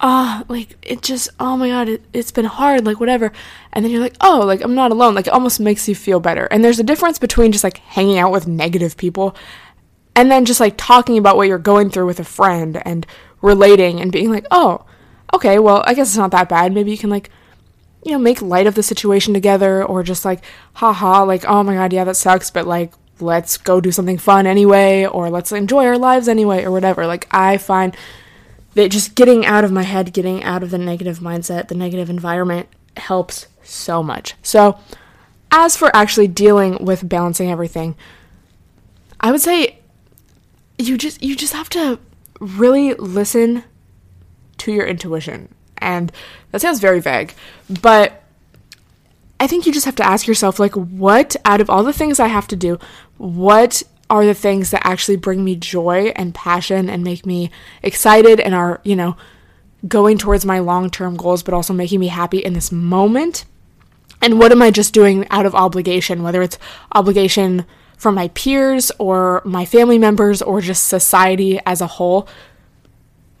ah, 0.00 0.40
uh, 0.40 0.44
like 0.48 0.76
it 0.82 1.02
just 1.02 1.30
oh 1.40 1.56
my 1.56 1.68
god, 1.68 1.88
it, 1.88 2.02
it's 2.12 2.30
been 2.30 2.44
hard, 2.44 2.84
like 2.84 3.00
whatever. 3.00 3.32
And 3.72 3.84
then 3.84 3.92
you're 3.92 4.00
like, 4.00 4.16
oh, 4.20 4.42
like 4.44 4.60
I'm 4.62 4.74
not 4.74 4.90
alone. 4.90 5.14
Like 5.14 5.26
it 5.26 5.32
almost 5.32 5.60
makes 5.60 5.88
you 5.88 5.94
feel 5.94 6.20
better. 6.20 6.46
And 6.46 6.64
there's 6.64 6.78
a 6.78 6.84
difference 6.84 7.18
between 7.18 7.52
just 7.52 7.64
like 7.64 7.78
hanging 7.78 8.18
out 8.18 8.32
with 8.32 8.46
negative 8.46 8.96
people 8.96 9.34
and 10.16 10.30
then 10.30 10.44
just 10.44 10.60
like 10.60 10.74
talking 10.76 11.18
about 11.18 11.36
what 11.36 11.48
you're 11.48 11.58
going 11.58 11.90
through 11.90 12.06
with 12.06 12.20
a 12.20 12.24
friend 12.24 12.80
and 12.84 13.06
relating 13.44 14.00
and 14.00 14.10
being 14.10 14.30
like, 14.30 14.46
oh, 14.50 14.84
okay, 15.32 15.58
well, 15.58 15.84
I 15.86 15.94
guess 15.94 16.08
it's 16.08 16.16
not 16.16 16.30
that 16.30 16.48
bad. 16.48 16.72
Maybe 16.72 16.90
you 16.90 16.98
can 16.98 17.10
like, 17.10 17.30
you 18.02 18.12
know, 18.12 18.18
make 18.18 18.40
light 18.40 18.66
of 18.66 18.74
the 18.74 18.82
situation 18.82 19.34
together 19.34 19.84
or 19.84 20.02
just 20.02 20.24
like, 20.24 20.42
haha, 20.74 21.22
like, 21.24 21.44
oh 21.44 21.62
my 21.62 21.74
god, 21.74 21.92
yeah, 21.92 22.04
that 22.04 22.16
sucks, 22.16 22.50
but 22.50 22.66
like, 22.66 22.92
let's 23.20 23.56
go 23.56 23.80
do 23.80 23.92
something 23.92 24.18
fun 24.18 24.46
anyway, 24.46 25.06
or 25.06 25.30
let's 25.30 25.52
enjoy 25.52 25.86
our 25.86 25.98
lives 25.98 26.28
anyway, 26.28 26.64
or 26.64 26.70
whatever. 26.70 27.06
Like, 27.06 27.26
I 27.30 27.58
find 27.58 27.96
that 28.74 28.90
just 28.90 29.14
getting 29.14 29.46
out 29.46 29.62
of 29.62 29.70
my 29.70 29.82
head, 29.82 30.12
getting 30.12 30.42
out 30.42 30.62
of 30.62 30.70
the 30.70 30.78
negative 30.78 31.18
mindset, 31.20 31.68
the 31.68 31.74
negative 31.74 32.10
environment 32.10 32.68
helps 32.96 33.46
so 33.62 34.02
much. 34.02 34.34
So, 34.42 34.78
as 35.50 35.76
for 35.76 35.94
actually 35.94 36.28
dealing 36.28 36.84
with 36.84 37.08
balancing 37.08 37.50
everything, 37.50 37.94
I 39.20 39.30
would 39.30 39.40
say 39.40 39.78
you 40.78 40.98
just 40.98 41.22
you 41.22 41.36
just 41.36 41.52
have 41.52 41.68
to 41.70 42.00
really 42.44 42.94
listen 42.94 43.64
to 44.58 44.72
your 44.72 44.86
intuition. 44.86 45.54
And 45.78 46.12
that 46.50 46.60
sounds 46.60 46.80
very 46.80 47.00
vague, 47.00 47.34
but 47.68 48.22
I 49.40 49.46
think 49.46 49.66
you 49.66 49.72
just 49.72 49.86
have 49.86 49.96
to 49.96 50.06
ask 50.06 50.26
yourself 50.26 50.58
like 50.58 50.74
what 50.74 51.36
out 51.44 51.60
of 51.60 51.68
all 51.68 51.82
the 51.82 51.92
things 51.92 52.20
I 52.20 52.28
have 52.28 52.48
to 52.48 52.56
do, 52.56 52.78
what 53.18 53.82
are 54.08 54.24
the 54.24 54.34
things 54.34 54.70
that 54.70 54.86
actually 54.86 55.16
bring 55.16 55.44
me 55.44 55.56
joy 55.56 56.12
and 56.14 56.34
passion 56.34 56.88
and 56.88 57.02
make 57.02 57.26
me 57.26 57.50
excited 57.82 58.38
and 58.40 58.54
are, 58.54 58.80
you 58.84 58.96
know, 58.96 59.16
going 59.86 60.16
towards 60.16 60.46
my 60.46 60.60
long-term 60.60 61.16
goals 61.16 61.42
but 61.42 61.52
also 61.52 61.74
making 61.74 62.00
me 62.00 62.08
happy 62.08 62.38
in 62.38 62.52
this 62.52 62.70
moment? 62.70 63.44
And 64.22 64.38
what 64.38 64.52
am 64.52 64.62
I 64.62 64.70
just 64.70 64.94
doing 64.94 65.26
out 65.28 65.44
of 65.44 65.54
obligation, 65.54 66.22
whether 66.22 66.40
it's 66.40 66.58
obligation 66.92 67.66
from 67.96 68.14
my 68.14 68.28
peers 68.28 68.90
or 68.98 69.42
my 69.44 69.64
family 69.64 69.98
members 69.98 70.42
or 70.42 70.60
just 70.60 70.88
society 70.88 71.60
as 71.66 71.80
a 71.80 71.86
whole, 71.86 72.28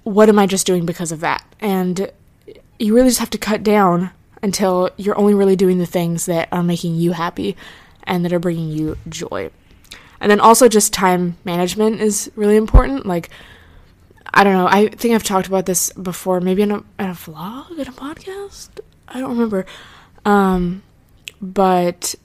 what 0.04 0.28
am 0.28 0.38
I 0.38 0.46
just 0.46 0.66
doing 0.66 0.86
because 0.86 1.12
of 1.12 1.20
that? 1.20 1.44
And 1.60 2.10
you 2.78 2.94
really 2.94 3.08
just 3.08 3.20
have 3.20 3.30
to 3.30 3.38
cut 3.38 3.62
down 3.62 4.10
until 4.42 4.90
you're 4.96 5.18
only 5.18 5.34
really 5.34 5.56
doing 5.56 5.78
the 5.78 5.86
things 5.86 6.26
that 6.26 6.48
are 6.52 6.62
making 6.62 6.96
you 6.96 7.12
happy 7.12 7.56
and 8.04 8.24
that 8.24 8.32
are 8.32 8.38
bringing 8.38 8.68
you 8.68 8.96
joy. 9.08 9.50
And 10.20 10.30
then 10.30 10.40
also 10.40 10.68
just 10.68 10.92
time 10.92 11.36
management 11.44 12.00
is 12.00 12.30
really 12.36 12.56
important. 12.56 13.06
Like 13.06 13.30
I 14.36 14.42
don't 14.42 14.54
know. 14.54 14.66
I 14.66 14.88
think 14.88 15.14
I've 15.14 15.22
talked 15.22 15.46
about 15.46 15.64
this 15.64 15.92
before, 15.92 16.40
maybe 16.40 16.62
in 16.62 16.72
a, 16.72 16.78
in 16.98 17.10
a 17.10 17.14
vlog, 17.14 17.70
in 17.78 17.86
a 17.86 17.92
podcast. 17.92 18.68
I 19.06 19.20
don't 19.20 19.30
remember. 19.30 19.64
Um, 20.24 20.82
but 21.40 22.16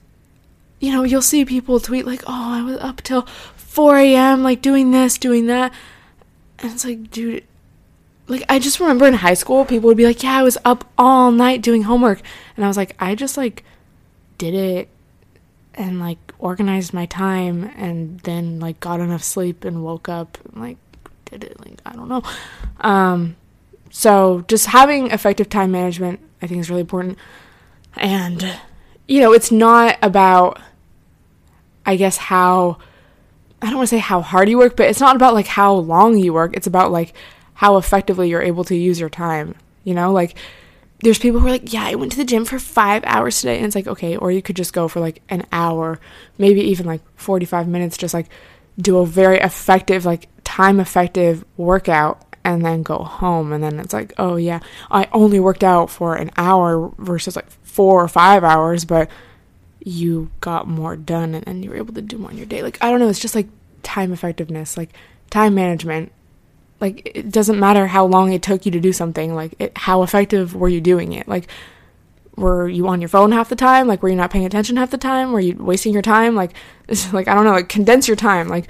you 0.80 0.92
know, 0.92 1.04
you'll 1.04 1.22
see 1.22 1.44
people 1.44 1.78
tweet 1.78 2.06
like, 2.06 2.22
"Oh, 2.26 2.52
I 2.52 2.62
was 2.62 2.78
up 2.78 3.02
till 3.02 3.22
4 3.56 3.98
a.m. 3.98 4.42
like 4.42 4.62
doing 4.62 4.90
this, 4.90 5.18
doing 5.18 5.46
that," 5.46 5.72
and 6.58 6.72
it's 6.72 6.84
like, 6.84 7.10
dude, 7.10 7.44
like 8.26 8.44
I 8.48 8.58
just 8.58 8.80
remember 8.80 9.06
in 9.06 9.14
high 9.14 9.34
school, 9.34 9.64
people 9.64 9.88
would 9.88 9.96
be 9.96 10.06
like, 10.06 10.22
"Yeah, 10.22 10.38
I 10.38 10.42
was 10.42 10.58
up 10.64 10.90
all 10.98 11.30
night 11.30 11.62
doing 11.62 11.82
homework," 11.82 12.22
and 12.56 12.64
I 12.64 12.68
was 12.68 12.76
like, 12.76 12.96
I 12.98 13.14
just 13.14 13.36
like 13.36 13.64
did 14.38 14.54
it 14.54 14.88
and 15.74 16.00
like 16.00 16.18
organized 16.38 16.92
my 16.92 17.06
time 17.06 17.70
and 17.76 18.20
then 18.20 18.58
like 18.60 18.80
got 18.80 19.00
enough 19.00 19.22
sleep 19.22 19.64
and 19.64 19.84
woke 19.84 20.08
up 20.08 20.38
and 20.44 20.62
like 20.62 20.76
did 21.26 21.44
it. 21.44 21.60
Like 21.60 21.80
i 21.86 21.92
don't 21.92 22.08
know. 22.08 22.22
Um 22.80 23.36
so 23.90 24.44
just 24.48 24.66
having 24.66 25.10
effective 25.10 25.48
time 25.48 25.72
management 25.72 26.20
i 26.42 26.46
think 26.46 26.60
is 26.60 26.70
really 26.70 26.82
important. 26.82 27.18
And 27.96 28.58
you 29.06 29.20
know 29.20 29.32
it's 29.32 29.50
not 29.50 29.98
about 30.02 30.60
i 31.90 31.96
guess 31.96 32.16
how 32.16 32.78
i 33.60 33.66
don't 33.66 33.76
want 33.76 33.88
to 33.88 33.96
say 33.96 33.98
how 33.98 34.20
hard 34.20 34.48
you 34.48 34.58
work 34.58 34.76
but 34.76 34.88
it's 34.88 35.00
not 35.00 35.16
about 35.16 35.34
like 35.34 35.46
how 35.46 35.74
long 35.74 36.16
you 36.16 36.32
work 36.32 36.56
it's 36.56 36.66
about 36.66 36.90
like 36.90 37.14
how 37.54 37.76
effectively 37.76 38.28
you're 38.28 38.42
able 38.42 38.64
to 38.64 38.76
use 38.76 39.00
your 39.00 39.10
time 39.10 39.54
you 39.84 39.94
know 39.94 40.12
like 40.12 40.36
there's 41.02 41.18
people 41.18 41.40
who 41.40 41.46
are 41.46 41.52
like, 41.52 41.72
yeah, 41.72 41.84
I 41.84 41.94
went 41.94 42.12
to 42.12 42.18
the 42.18 42.24
gym 42.24 42.44
for 42.44 42.58
five 42.58 43.02
hours 43.04 43.40
today. 43.40 43.56
And 43.56 43.66
it's 43.66 43.74
like, 43.74 43.86
okay, 43.86 44.16
or 44.16 44.30
you 44.30 44.42
could 44.42 44.56
just 44.56 44.72
go 44.72 44.88
for 44.88 45.00
like 45.00 45.22
an 45.28 45.46
hour, 45.52 45.98
maybe 46.38 46.60
even 46.60 46.86
like 46.86 47.00
45 47.16 47.68
minutes, 47.68 47.96
just 47.96 48.14
like 48.14 48.28
do 48.78 48.98
a 48.98 49.06
very 49.06 49.38
effective, 49.38 50.04
like 50.04 50.28
time 50.44 50.78
effective 50.80 51.44
workout 51.56 52.22
and 52.44 52.64
then 52.64 52.82
go 52.82 52.98
home. 52.98 53.52
And 53.52 53.62
then 53.64 53.80
it's 53.80 53.94
like, 53.94 54.12
oh 54.18 54.36
yeah, 54.36 54.60
I 54.90 55.08
only 55.12 55.40
worked 55.40 55.64
out 55.64 55.90
for 55.90 56.16
an 56.16 56.30
hour 56.36 56.92
versus 56.98 57.36
like 57.36 57.50
four 57.62 58.02
or 58.02 58.08
five 58.08 58.44
hours, 58.44 58.84
but 58.84 59.08
you 59.82 60.30
got 60.40 60.68
more 60.68 60.96
done 60.96 61.34
and 61.34 61.44
then 61.44 61.62
you 61.62 61.70
were 61.70 61.76
able 61.76 61.94
to 61.94 62.02
do 62.02 62.18
more 62.18 62.30
in 62.30 62.36
your 62.36 62.46
day. 62.46 62.62
Like, 62.62 62.78
I 62.80 62.90
don't 62.90 63.00
know, 63.00 63.08
it's 63.08 63.18
just 63.18 63.34
like 63.34 63.48
time 63.82 64.12
effectiveness, 64.12 64.76
like 64.76 64.90
time 65.30 65.54
management. 65.54 66.12
Like 66.80 67.12
it 67.14 67.30
doesn't 67.30 67.58
matter 67.58 67.86
how 67.86 68.06
long 68.06 68.32
it 68.32 68.42
took 68.42 68.64
you 68.64 68.72
to 68.72 68.80
do 68.80 68.92
something 68.92 69.34
like 69.34 69.54
it, 69.58 69.76
how 69.76 70.02
effective 70.02 70.54
were 70.54 70.68
you 70.68 70.80
doing 70.80 71.12
it? 71.12 71.28
Like 71.28 71.48
were 72.36 72.68
you 72.68 72.88
on 72.88 73.02
your 73.02 73.08
phone 73.08 73.32
half 73.32 73.50
the 73.50 73.56
time? 73.56 73.86
Like 73.86 74.02
were 74.02 74.08
you 74.08 74.16
not 74.16 74.30
paying 74.30 74.46
attention 74.46 74.76
half 74.76 74.90
the 74.90 74.98
time? 74.98 75.32
Were 75.32 75.40
you 75.40 75.56
wasting 75.56 75.92
your 75.92 76.02
time? 76.02 76.34
Like 76.34 76.52
like 77.12 77.28
i 77.28 77.34
don't 77.34 77.44
know 77.44 77.52
like 77.52 77.68
condense 77.68 78.08
your 78.08 78.16
time. 78.16 78.48
Like 78.48 78.68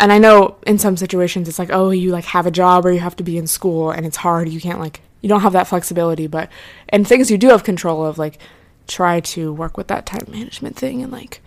and 0.00 0.10
i 0.10 0.18
know 0.18 0.56
in 0.66 0.78
some 0.78 0.96
situations 0.96 1.48
it's 1.48 1.58
like 1.58 1.70
oh 1.70 1.90
you 1.90 2.10
like 2.10 2.24
have 2.24 2.46
a 2.46 2.50
job 2.50 2.84
or 2.84 2.90
you 2.90 2.98
have 2.98 3.16
to 3.16 3.22
be 3.22 3.38
in 3.38 3.46
school 3.46 3.90
and 3.90 4.04
it's 4.04 4.16
hard. 4.16 4.48
You 4.48 4.60
can't 4.60 4.80
like 4.80 5.00
you 5.20 5.28
don't 5.28 5.42
have 5.42 5.52
that 5.52 5.68
flexibility 5.68 6.26
but 6.26 6.50
and 6.88 7.06
things 7.06 7.30
you 7.30 7.38
do 7.38 7.50
have 7.50 7.62
control 7.62 8.04
of 8.04 8.18
like 8.18 8.38
try 8.86 9.20
to 9.20 9.52
work 9.52 9.76
with 9.76 9.88
that 9.88 10.06
time 10.06 10.26
management 10.28 10.76
thing 10.76 11.02
and 11.02 11.12
like 11.12 11.40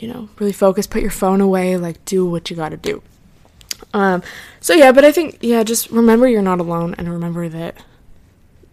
you 0.00 0.06
know 0.06 0.28
really 0.38 0.52
focus 0.52 0.86
put 0.86 1.02
your 1.02 1.10
phone 1.10 1.40
away 1.40 1.76
like 1.76 2.04
do 2.04 2.26
what 2.26 2.50
you 2.50 2.56
got 2.56 2.68
to 2.68 2.76
do 2.76 3.02
um, 3.92 4.22
so 4.60 4.74
yeah, 4.74 4.92
but 4.92 5.04
I 5.04 5.12
think 5.12 5.38
yeah, 5.40 5.62
just 5.62 5.90
remember 5.90 6.28
you're 6.28 6.42
not 6.42 6.60
alone, 6.60 6.94
and 6.98 7.10
remember 7.10 7.48
that, 7.48 7.76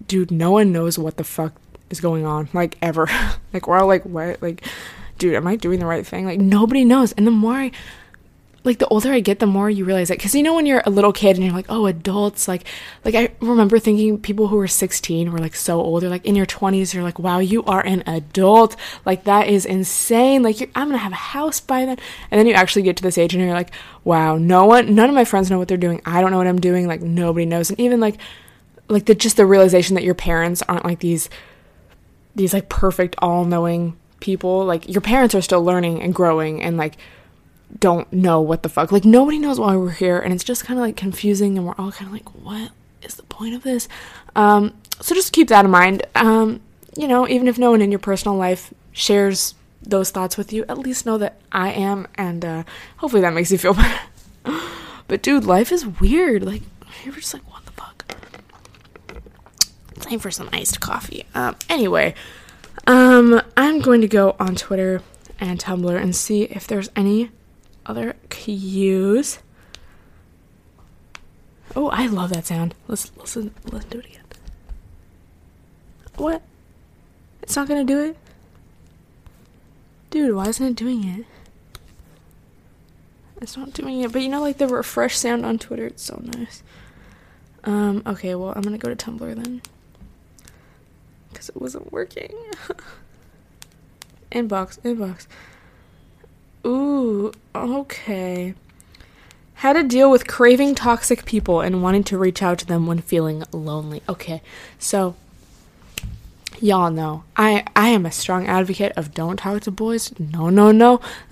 dude, 0.07 0.31
no 0.31 0.51
one 0.51 0.71
knows 0.71 0.97
what 0.97 1.17
the 1.17 1.23
fuck 1.23 1.53
is 1.89 2.01
going 2.01 2.25
on, 2.25 2.49
like 2.53 2.77
ever. 2.81 3.07
like 3.53 3.67
we're 3.67 3.77
all 3.77 3.87
like, 3.87 4.05
what, 4.05 4.41
like, 4.41 4.65
dude, 5.17 5.35
am 5.35 5.47
I 5.47 5.55
doing 5.55 5.79
the 5.79 5.85
right 5.85 6.05
thing? 6.05 6.25
Like 6.25 6.39
nobody 6.39 6.83
knows. 6.85 7.11
And 7.13 7.27
the 7.27 7.31
more 7.31 7.53
I 7.53 7.71
like 8.65 8.79
the 8.79 8.87
older 8.87 9.11
I 9.11 9.19
get, 9.19 9.39
the 9.39 9.45
more 9.45 9.69
you 9.69 9.83
realize 9.83 10.09
it. 10.09 10.17
Because 10.17 10.33
you 10.33 10.41
know, 10.41 10.53
when 10.53 10.65
you're 10.65 10.83
a 10.85 10.89
little 10.89 11.11
kid 11.11 11.35
and 11.35 11.45
you're 11.45 11.53
like, 11.53 11.65
oh, 11.67 11.85
adults, 11.85 12.47
like, 12.47 12.65
like 13.03 13.13
I 13.13 13.33
remember 13.41 13.77
thinking 13.77 14.17
people 14.17 14.47
who 14.47 14.55
were 14.55 14.69
16 14.69 15.31
were 15.31 15.37
like 15.37 15.55
so 15.55 15.81
old. 15.81 16.03
Like 16.03 16.25
in 16.25 16.35
your 16.35 16.45
20s. 16.45 16.93
You're 16.93 17.03
like, 17.03 17.19
wow, 17.19 17.39
you 17.39 17.63
are 17.65 17.85
an 17.85 18.03
adult. 18.07 18.75
Like 19.05 19.25
that 19.25 19.47
is 19.47 19.65
insane. 19.65 20.43
Like 20.43 20.61
I'm 20.75 20.87
gonna 20.87 20.97
have 20.97 21.11
a 21.11 21.15
house 21.15 21.59
by 21.59 21.85
then. 21.85 21.97
And 22.31 22.39
then 22.39 22.47
you 22.47 22.53
actually 22.53 22.83
get 22.83 22.95
to 22.97 23.03
this 23.03 23.17
age 23.17 23.33
and 23.33 23.43
you're 23.43 23.53
like, 23.53 23.71
wow, 24.03 24.37
no 24.37 24.65
one, 24.65 24.95
none 24.95 25.09
of 25.09 25.15
my 25.15 25.25
friends 25.25 25.51
know 25.51 25.57
what 25.57 25.67
they're 25.67 25.77
doing. 25.77 26.01
I 26.05 26.21
don't 26.21 26.31
know 26.31 26.37
what 26.37 26.47
I'm 26.47 26.61
doing. 26.61 26.87
Like 26.87 27.01
nobody 27.01 27.45
knows. 27.45 27.69
And 27.69 27.79
even 27.79 27.99
like, 27.99 28.17
like 28.87 29.05
the 29.05 29.15
just 29.15 29.37
the 29.37 29.45
realization 29.45 29.95
that 29.95 30.03
your 30.03 30.15
parents 30.15 30.61
aren't 30.69 30.85
like 30.85 30.99
these, 30.99 31.29
these 32.35 32.53
like 32.53 32.69
perfect 32.69 33.15
all 33.19 33.43
knowing 33.43 33.97
people. 34.21 34.63
Like 34.63 34.87
your 34.87 35.01
parents 35.01 35.35
are 35.35 35.41
still 35.41 35.63
learning 35.63 36.01
and 36.01 36.15
growing 36.15 36.61
and 36.61 36.77
like 36.77 36.95
don't 37.79 38.11
know 38.11 38.41
what 38.41 38.63
the 38.63 38.69
fuck. 38.69 38.91
Like 38.91 39.05
nobody 39.05 39.39
knows 39.39 39.59
why 39.59 39.75
we're 39.75 39.91
here, 39.91 40.19
and 40.19 40.33
it's 40.33 40.43
just 40.43 40.65
kind 40.65 40.79
of 40.79 40.85
like 40.85 40.95
confusing, 40.95 41.57
and 41.57 41.65
we're 41.65 41.75
all 41.77 41.91
kind 41.91 42.07
of 42.07 42.13
like, 42.13 42.29
what 42.35 42.71
is 43.01 43.15
the 43.15 43.23
point 43.23 43.55
of 43.55 43.63
this? 43.63 43.87
Um, 44.35 44.73
so 44.99 45.15
just 45.15 45.33
keep 45.33 45.47
that 45.49 45.65
in 45.65 45.71
mind. 45.71 46.03
Um, 46.15 46.61
you 46.95 47.07
know, 47.07 47.27
even 47.27 47.47
if 47.47 47.57
no 47.57 47.71
one 47.71 47.81
in 47.81 47.91
your 47.91 47.99
personal 47.99 48.37
life 48.37 48.73
shares 48.91 49.55
those 49.81 50.11
thoughts 50.11 50.37
with 50.37 50.53
you, 50.53 50.65
at 50.69 50.77
least 50.77 51.05
know 51.05 51.17
that 51.17 51.39
I 51.51 51.71
am, 51.71 52.07
and 52.15 52.45
uh, 52.45 52.63
hopefully 52.97 53.21
that 53.21 53.33
makes 53.33 53.51
you 53.51 53.57
feel 53.57 53.73
better. 54.43 54.61
but 55.07 55.21
dude, 55.21 55.45
life 55.45 55.71
is 55.71 55.85
weird. 55.85 56.43
Like 56.43 56.61
you're 57.03 57.15
just 57.15 57.33
like, 57.33 57.43
what 57.51 57.65
the 57.65 57.71
fuck? 57.71 58.05
Time 59.99 60.19
for 60.19 60.31
some 60.31 60.49
iced 60.53 60.79
coffee. 60.79 61.25
Um, 61.33 61.55
anyway, 61.69 62.13
um, 62.87 63.41
I'm 63.57 63.81
going 63.81 64.01
to 64.01 64.07
go 64.07 64.35
on 64.39 64.55
Twitter 64.55 65.01
and 65.39 65.59
Tumblr 65.59 66.01
and 66.01 66.15
see 66.15 66.43
if 66.43 66.67
there's 66.67 66.89
any 66.95 67.31
other 67.85 68.15
cues. 68.29 69.39
Oh, 71.75 71.89
I 71.89 72.07
love 72.07 72.29
that 72.31 72.45
sound. 72.45 72.75
Let's 72.87 73.11
listen. 73.17 73.53
Let's 73.71 73.85
do 73.85 73.99
it 73.99 74.05
again. 74.05 74.23
What? 76.15 76.41
It's 77.41 77.55
not 77.55 77.67
gonna 77.67 77.83
do 77.83 77.99
it, 77.99 78.17
dude. 80.11 80.35
Why 80.35 80.47
isn't 80.47 80.65
it 80.65 80.75
doing 80.75 81.03
it? 81.03 81.25
It's 83.41 83.57
not 83.57 83.73
doing 83.73 84.01
it. 84.01 84.11
But 84.11 84.21
you 84.21 84.29
know, 84.29 84.41
like 84.41 84.57
the 84.57 84.67
refresh 84.67 85.17
sound 85.17 85.45
on 85.45 85.57
Twitter. 85.57 85.87
It's 85.87 86.03
so 86.03 86.21
nice. 86.23 86.63
Um. 87.63 88.03
Okay. 88.05 88.35
Well, 88.35 88.53
I'm 88.55 88.61
gonna 88.61 88.77
go 88.77 88.93
to 88.93 88.95
Tumblr 88.95 89.35
then, 89.35 89.61
because 91.31 91.49
it 91.49 91.59
wasn't 91.59 91.91
working. 91.91 92.33
inbox. 94.31 94.79
Inbox. 94.81 95.27
Ooh, 96.65 97.31
okay. 97.53 98.53
How 99.55 99.73
to 99.73 99.83
deal 99.83 100.09
with 100.09 100.27
craving 100.27 100.75
toxic 100.75 101.25
people 101.25 101.61
and 101.61 101.83
wanting 101.83 102.03
to 102.05 102.17
reach 102.17 102.41
out 102.41 102.59
to 102.59 102.65
them 102.65 102.87
when 102.87 102.99
feeling 102.99 103.43
lonely. 103.51 104.01
Okay, 104.09 104.41
so 104.77 105.15
y'all 106.59 106.91
know 106.91 107.23
I 107.35 107.65
I 107.75 107.89
am 107.89 108.05
a 108.05 108.11
strong 108.11 108.47
advocate 108.47 108.93
of 108.95 109.13
don't 109.13 109.37
talk 109.37 109.61
to 109.61 109.71
boys. 109.71 110.13
No, 110.19 110.49
no, 110.49 110.71
no. 110.71 111.01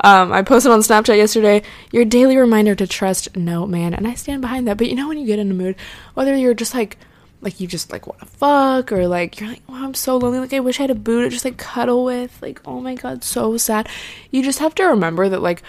um, 0.00 0.32
I 0.32 0.42
posted 0.42 0.72
on 0.72 0.80
Snapchat 0.80 1.16
yesterday 1.16 1.62
your 1.90 2.04
daily 2.04 2.36
reminder 2.36 2.74
to 2.74 2.86
trust 2.86 3.36
no 3.36 3.66
man, 3.66 3.94
and 3.94 4.06
I 4.06 4.14
stand 4.14 4.40
behind 4.40 4.66
that. 4.68 4.78
But 4.78 4.88
you 4.88 4.96
know 4.96 5.08
when 5.08 5.18
you 5.18 5.26
get 5.26 5.38
in 5.38 5.50
a 5.50 5.54
mood, 5.54 5.76
whether 6.14 6.36
you're 6.36 6.54
just 6.54 6.74
like 6.74 6.96
like 7.40 7.60
you 7.60 7.66
just 7.66 7.92
like 7.92 8.06
want 8.06 8.18
to 8.20 8.26
fuck 8.26 8.90
or 8.90 9.06
like 9.06 9.38
you're 9.38 9.48
like 9.48 9.62
wow 9.68 9.84
i'm 9.84 9.94
so 9.94 10.16
lonely. 10.16 10.38
Like 10.38 10.52
i 10.52 10.60
wish 10.60 10.80
i 10.80 10.82
had 10.82 10.90
a 10.90 10.94
boo 10.94 11.22
to 11.22 11.28
just 11.28 11.44
like 11.44 11.56
cuddle 11.56 12.04
with. 12.04 12.40
Like 12.42 12.60
oh 12.64 12.80
my 12.80 12.94
god 12.94 13.22
so 13.24 13.56
sad. 13.56 13.88
You 14.30 14.42
just 14.42 14.58
have 14.58 14.74
to 14.76 14.84
remember 14.84 15.28
that 15.28 15.40
like 15.40 15.62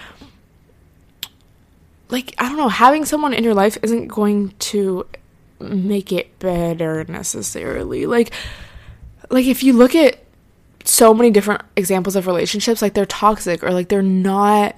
like 2.10 2.34
i 2.40 2.48
don't 2.48 2.58
know 2.58 2.70
having 2.70 3.06
someone 3.06 3.34
in 3.34 3.44
your 3.44 3.54
life 3.54 3.78
isn't 3.84 4.08
going 4.08 4.54
to 4.60 5.06
make 5.60 6.12
it 6.12 6.38
better 6.40 7.06
necessarily. 7.08 8.06
Like 8.06 8.34
like 9.30 9.46
if 9.46 9.62
you 9.62 9.74
look 9.74 9.96
at 9.96 10.24
so 10.86 11.14
many 11.14 11.30
different 11.30 11.62
examples 11.76 12.16
of 12.16 12.26
relationships 12.26 12.82
like 12.82 12.94
they're 12.96 13.06
toxic 13.06 13.64
or 13.64 13.72
like 13.72 13.90
they're 13.90 14.02
not 14.02 14.76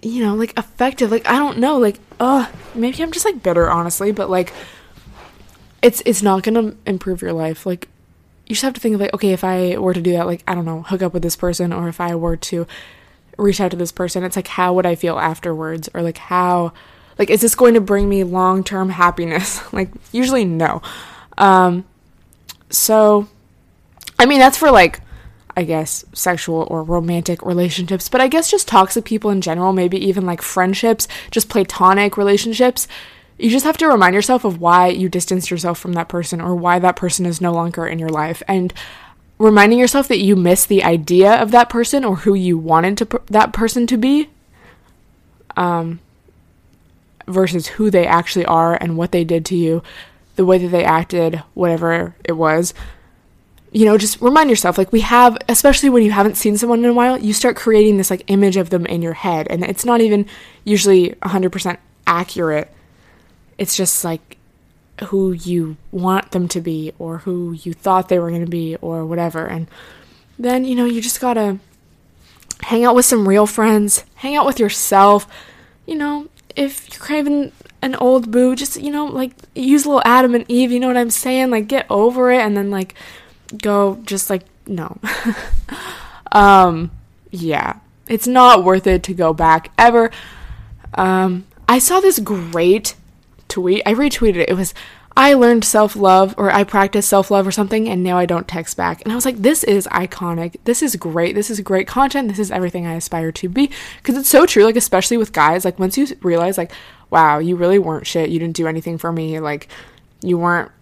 you 0.00 0.22
know 0.24 0.34
like 0.36 0.56
effective. 0.56 1.10
Like 1.10 1.26
i 1.26 1.38
don't 1.38 1.58
know 1.58 1.78
like 1.78 1.98
uh 2.20 2.48
maybe 2.74 3.02
i'm 3.02 3.10
just 3.10 3.24
like 3.24 3.42
bitter 3.42 3.68
honestly 3.68 4.12
but 4.12 4.30
like 4.30 4.52
it's 5.84 6.02
it's 6.06 6.22
not 6.22 6.42
gonna 6.42 6.74
improve 6.86 7.20
your 7.20 7.34
life. 7.34 7.66
Like 7.66 7.88
you 8.46 8.54
just 8.54 8.62
have 8.62 8.72
to 8.72 8.80
think 8.80 8.94
of 8.94 9.02
like, 9.02 9.12
okay, 9.12 9.32
if 9.32 9.44
I 9.44 9.76
were 9.76 9.92
to 9.92 10.00
do 10.00 10.12
that, 10.12 10.26
like 10.26 10.42
I 10.48 10.54
don't 10.54 10.64
know, 10.64 10.80
hook 10.82 11.02
up 11.02 11.12
with 11.12 11.22
this 11.22 11.36
person, 11.36 11.74
or 11.74 11.88
if 11.88 12.00
I 12.00 12.14
were 12.14 12.38
to 12.38 12.66
reach 13.36 13.60
out 13.60 13.70
to 13.72 13.76
this 13.76 13.92
person, 13.92 14.24
it's 14.24 14.34
like 14.34 14.48
how 14.48 14.72
would 14.72 14.86
I 14.86 14.94
feel 14.94 15.18
afterwards, 15.18 15.90
or 15.92 16.00
like 16.00 16.16
how, 16.16 16.72
like 17.18 17.28
is 17.28 17.42
this 17.42 17.54
going 17.54 17.74
to 17.74 17.82
bring 17.82 18.08
me 18.08 18.24
long 18.24 18.64
term 18.64 18.88
happiness? 18.88 19.60
like 19.74 19.90
usually 20.10 20.46
no. 20.46 20.80
Um, 21.36 21.84
so, 22.70 23.28
I 24.18 24.24
mean 24.24 24.38
that's 24.38 24.56
for 24.56 24.70
like 24.70 25.02
I 25.56 25.64
guess, 25.64 26.04
sexual 26.14 26.66
or 26.68 26.82
romantic 26.82 27.42
relationships, 27.42 28.08
but 28.08 28.22
I 28.22 28.26
guess 28.26 28.50
just 28.50 28.66
toxic 28.66 29.04
people 29.04 29.30
in 29.30 29.42
general, 29.42 29.72
maybe 29.72 29.98
even 30.04 30.24
like 30.24 30.42
friendships, 30.42 31.06
just 31.30 31.48
platonic 31.48 32.16
relationships 32.16 32.88
you 33.38 33.50
just 33.50 33.64
have 33.64 33.78
to 33.78 33.88
remind 33.88 34.14
yourself 34.14 34.44
of 34.44 34.60
why 34.60 34.88
you 34.88 35.08
distanced 35.08 35.50
yourself 35.50 35.78
from 35.78 35.94
that 35.94 36.08
person 36.08 36.40
or 36.40 36.54
why 36.54 36.78
that 36.78 36.96
person 36.96 37.26
is 37.26 37.40
no 37.40 37.52
longer 37.52 37.86
in 37.86 37.98
your 37.98 38.08
life 38.08 38.42
and 38.46 38.72
reminding 39.38 39.78
yourself 39.78 40.06
that 40.08 40.20
you 40.20 40.36
miss 40.36 40.64
the 40.64 40.84
idea 40.84 41.34
of 41.34 41.50
that 41.50 41.68
person 41.68 42.04
or 42.04 42.16
who 42.16 42.34
you 42.34 42.56
wanted 42.56 42.96
to 42.96 43.20
that 43.26 43.52
person 43.52 43.86
to 43.86 43.96
be 43.96 44.28
um 45.56 45.98
versus 47.26 47.66
who 47.66 47.90
they 47.90 48.06
actually 48.06 48.44
are 48.44 48.74
and 48.74 48.96
what 48.96 49.12
they 49.12 49.24
did 49.24 49.44
to 49.46 49.56
you, 49.56 49.82
the 50.36 50.44
way 50.44 50.58
that 50.58 50.68
they 50.68 50.84
acted, 50.84 51.42
whatever 51.54 52.14
it 52.24 52.32
was. 52.32 52.74
You 53.72 53.86
know, 53.86 53.98
just 53.98 54.20
remind 54.20 54.50
yourself 54.50 54.78
like 54.78 54.92
we 54.92 55.00
have 55.00 55.36
especially 55.48 55.90
when 55.90 56.04
you 56.04 56.12
haven't 56.12 56.36
seen 56.36 56.56
someone 56.56 56.80
in 56.80 56.90
a 56.90 56.94
while, 56.94 57.18
you 57.18 57.32
start 57.32 57.56
creating 57.56 57.96
this 57.96 58.10
like 58.10 58.22
image 58.28 58.56
of 58.56 58.70
them 58.70 58.86
in 58.86 59.02
your 59.02 59.14
head 59.14 59.46
and 59.50 59.64
it's 59.64 59.84
not 59.84 60.00
even 60.00 60.26
usually 60.64 61.10
100% 61.22 61.76
accurate. 62.06 62.72
It's 63.58 63.76
just 63.76 64.04
like 64.04 64.38
who 65.04 65.32
you 65.32 65.76
want 65.90 66.30
them 66.30 66.48
to 66.48 66.60
be 66.60 66.92
or 66.98 67.18
who 67.18 67.52
you 67.52 67.72
thought 67.72 68.08
they 68.08 68.18
were 68.18 68.30
going 68.30 68.44
to 68.44 68.50
be 68.50 68.76
or 68.76 69.04
whatever. 69.04 69.46
And 69.46 69.68
then, 70.38 70.64
you 70.64 70.74
know, 70.74 70.84
you 70.84 71.00
just 71.00 71.20
got 71.20 71.34
to 71.34 71.58
hang 72.62 72.84
out 72.84 72.94
with 72.94 73.04
some 73.04 73.28
real 73.28 73.46
friends, 73.46 74.04
hang 74.16 74.36
out 74.36 74.46
with 74.46 74.60
yourself. 74.60 75.26
You 75.86 75.96
know, 75.96 76.28
if 76.54 76.88
you're 76.90 77.00
craving 77.00 77.52
an 77.82 77.94
old 77.96 78.30
boo, 78.30 78.54
just, 78.54 78.80
you 78.80 78.90
know, 78.90 79.06
like 79.06 79.32
use 79.54 79.84
a 79.84 79.88
little 79.88 80.02
Adam 80.04 80.34
and 80.34 80.44
Eve, 80.48 80.70
you 80.70 80.80
know 80.80 80.88
what 80.88 80.96
I'm 80.96 81.10
saying? 81.10 81.50
Like 81.50 81.66
get 81.66 81.86
over 81.90 82.30
it 82.30 82.40
and 82.40 82.56
then 82.56 82.70
like 82.70 82.94
go 83.58 84.00
just 84.04 84.30
like 84.30 84.42
no. 84.66 84.98
um 86.32 86.90
yeah. 87.30 87.78
It's 88.06 88.26
not 88.26 88.64
worth 88.64 88.86
it 88.86 89.02
to 89.04 89.14
go 89.14 89.34
back 89.34 89.72
ever. 89.76 90.10
Um 90.94 91.46
I 91.68 91.78
saw 91.78 92.00
this 92.00 92.18
great 92.18 92.94
tweet. 93.54 93.82
I 93.86 93.94
retweeted 93.94 94.36
it. 94.36 94.48
It 94.48 94.54
was 94.54 94.74
I 95.16 95.34
learned 95.34 95.64
self 95.64 95.94
love 95.94 96.34
or 96.36 96.50
I 96.50 96.64
practiced 96.64 97.08
self 97.08 97.30
love 97.30 97.46
or 97.46 97.52
something, 97.52 97.88
and 97.88 98.02
now 98.02 98.18
I 98.18 98.26
don't 98.26 98.48
text 98.48 98.76
back. 98.76 99.00
And 99.02 99.12
I 99.12 99.14
was 99.14 99.24
like, 99.24 99.36
this 99.36 99.62
is 99.62 99.86
iconic. 99.88 100.56
This 100.64 100.82
is 100.82 100.96
great. 100.96 101.34
This 101.34 101.50
is 101.50 101.60
great 101.60 101.86
content. 101.86 102.28
This 102.28 102.40
is 102.40 102.50
everything 102.50 102.86
I 102.86 102.94
aspire 102.94 103.30
to 103.32 103.48
be. 103.48 103.70
Because 103.98 104.16
it's 104.16 104.28
so 104.28 104.44
true, 104.44 104.64
like, 104.64 104.76
especially 104.76 105.16
with 105.16 105.32
guys, 105.32 105.64
like, 105.64 105.78
once 105.78 105.96
you 105.96 106.08
realize, 106.22 106.58
like, 106.58 106.72
wow, 107.10 107.38
you 107.38 107.54
really 107.54 107.78
weren't 107.78 108.06
shit. 108.08 108.30
You 108.30 108.40
didn't 108.40 108.56
do 108.56 108.66
anything 108.66 108.98
for 108.98 109.12
me. 109.12 109.38
Like, 109.38 109.68
you 110.20 110.36
weren't 110.36 110.72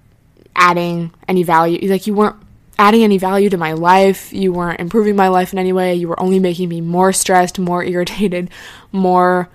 adding 0.57 1.13
any 1.29 1.43
value. 1.43 1.87
Like, 1.91 2.07
you 2.07 2.15
weren't 2.15 2.37
adding 2.79 3.03
any 3.03 3.19
value 3.19 3.51
to 3.51 3.59
my 3.59 3.75
life. 3.75 4.33
You 4.33 4.51
weren't 4.51 4.81
improving 4.81 5.15
my 5.15 5.29
life 5.29 5.53
in 5.53 5.59
any 5.59 5.75
way. 5.75 5.95
You 5.95 6.09
were 6.09 6.21
only 6.21 6.39
making 6.39 6.71
me 6.71 6.81
more 6.81 7.13
stressed, 7.13 7.59
more 7.59 7.85
irritated, 7.95 8.49
more, 8.93 9.51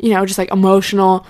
you 0.00 0.10
know, 0.10 0.26
just 0.26 0.38
like 0.38 0.50
emotional 0.50 1.24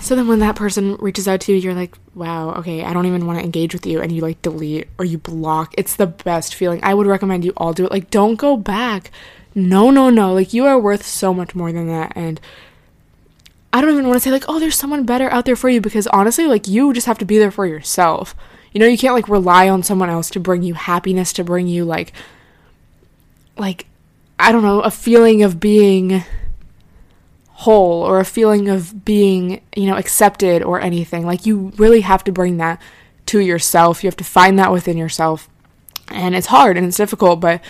so 0.00 0.14
then 0.14 0.28
when 0.28 0.40
that 0.40 0.56
person 0.56 0.96
reaches 0.96 1.26
out 1.26 1.40
to 1.42 1.52
you, 1.52 1.58
you're 1.58 1.74
like, 1.74 1.96
wow, 2.14 2.54
okay, 2.54 2.84
I 2.84 2.92
don't 2.92 3.06
even 3.06 3.26
want 3.26 3.38
to 3.38 3.44
engage 3.44 3.72
with 3.72 3.86
you. 3.86 4.00
And 4.00 4.12
you 4.12 4.20
like 4.20 4.42
delete 4.42 4.88
or 4.98 5.04
you 5.04 5.18
block. 5.18 5.74
It's 5.78 5.96
the 5.96 6.06
best 6.06 6.54
feeling. 6.54 6.80
I 6.82 6.94
would 6.94 7.06
recommend 7.06 7.44
you 7.44 7.52
all 7.56 7.72
do 7.72 7.84
it. 7.84 7.90
Like, 7.90 8.10
don't 8.10 8.36
go 8.36 8.56
back. 8.56 9.10
No, 9.54 9.90
no, 9.90 10.10
no. 10.10 10.34
Like, 10.34 10.52
you 10.52 10.66
are 10.66 10.78
worth 10.78 11.04
so 11.04 11.32
much 11.32 11.54
more 11.54 11.72
than 11.72 11.86
that. 11.88 12.12
And 12.16 12.40
I 13.72 13.80
don't 13.80 13.90
even 13.90 14.06
want 14.06 14.16
to 14.16 14.20
say, 14.20 14.30
like, 14.30 14.44
oh, 14.48 14.60
there's 14.60 14.76
someone 14.76 15.04
better 15.04 15.30
out 15.30 15.46
there 15.46 15.56
for 15.56 15.68
you 15.68 15.80
because 15.80 16.06
honestly, 16.08 16.46
like, 16.46 16.68
you 16.68 16.92
just 16.92 17.06
have 17.06 17.18
to 17.18 17.24
be 17.24 17.38
there 17.38 17.50
for 17.50 17.66
yourself. 17.66 18.34
You 18.72 18.80
know, 18.80 18.86
you 18.86 18.98
can't 18.98 19.14
like 19.14 19.28
rely 19.28 19.68
on 19.68 19.84
someone 19.84 20.10
else 20.10 20.28
to 20.30 20.40
bring 20.40 20.62
you 20.62 20.74
happiness, 20.74 21.32
to 21.34 21.44
bring 21.44 21.68
you 21.68 21.84
like, 21.84 22.12
like, 23.56 23.86
I 24.38 24.50
don't 24.50 24.62
know, 24.62 24.80
a 24.80 24.90
feeling 24.90 25.44
of 25.44 25.60
being 25.60 26.24
whole 27.54 28.02
or 28.02 28.18
a 28.18 28.24
feeling 28.24 28.68
of 28.68 29.04
being, 29.04 29.62
you 29.76 29.86
know, 29.86 29.96
accepted 29.96 30.62
or 30.62 30.80
anything. 30.80 31.24
Like 31.24 31.46
you 31.46 31.72
really 31.76 32.00
have 32.00 32.24
to 32.24 32.32
bring 32.32 32.56
that 32.58 32.80
to 33.26 33.38
yourself. 33.38 34.02
You 34.02 34.08
have 34.08 34.16
to 34.16 34.24
find 34.24 34.58
that 34.58 34.72
within 34.72 34.96
yourself. 34.96 35.48
And 36.08 36.34
it's 36.34 36.48
hard 36.48 36.76
and 36.76 36.86
it's 36.86 36.96
difficult, 36.96 37.40
but 37.40 37.62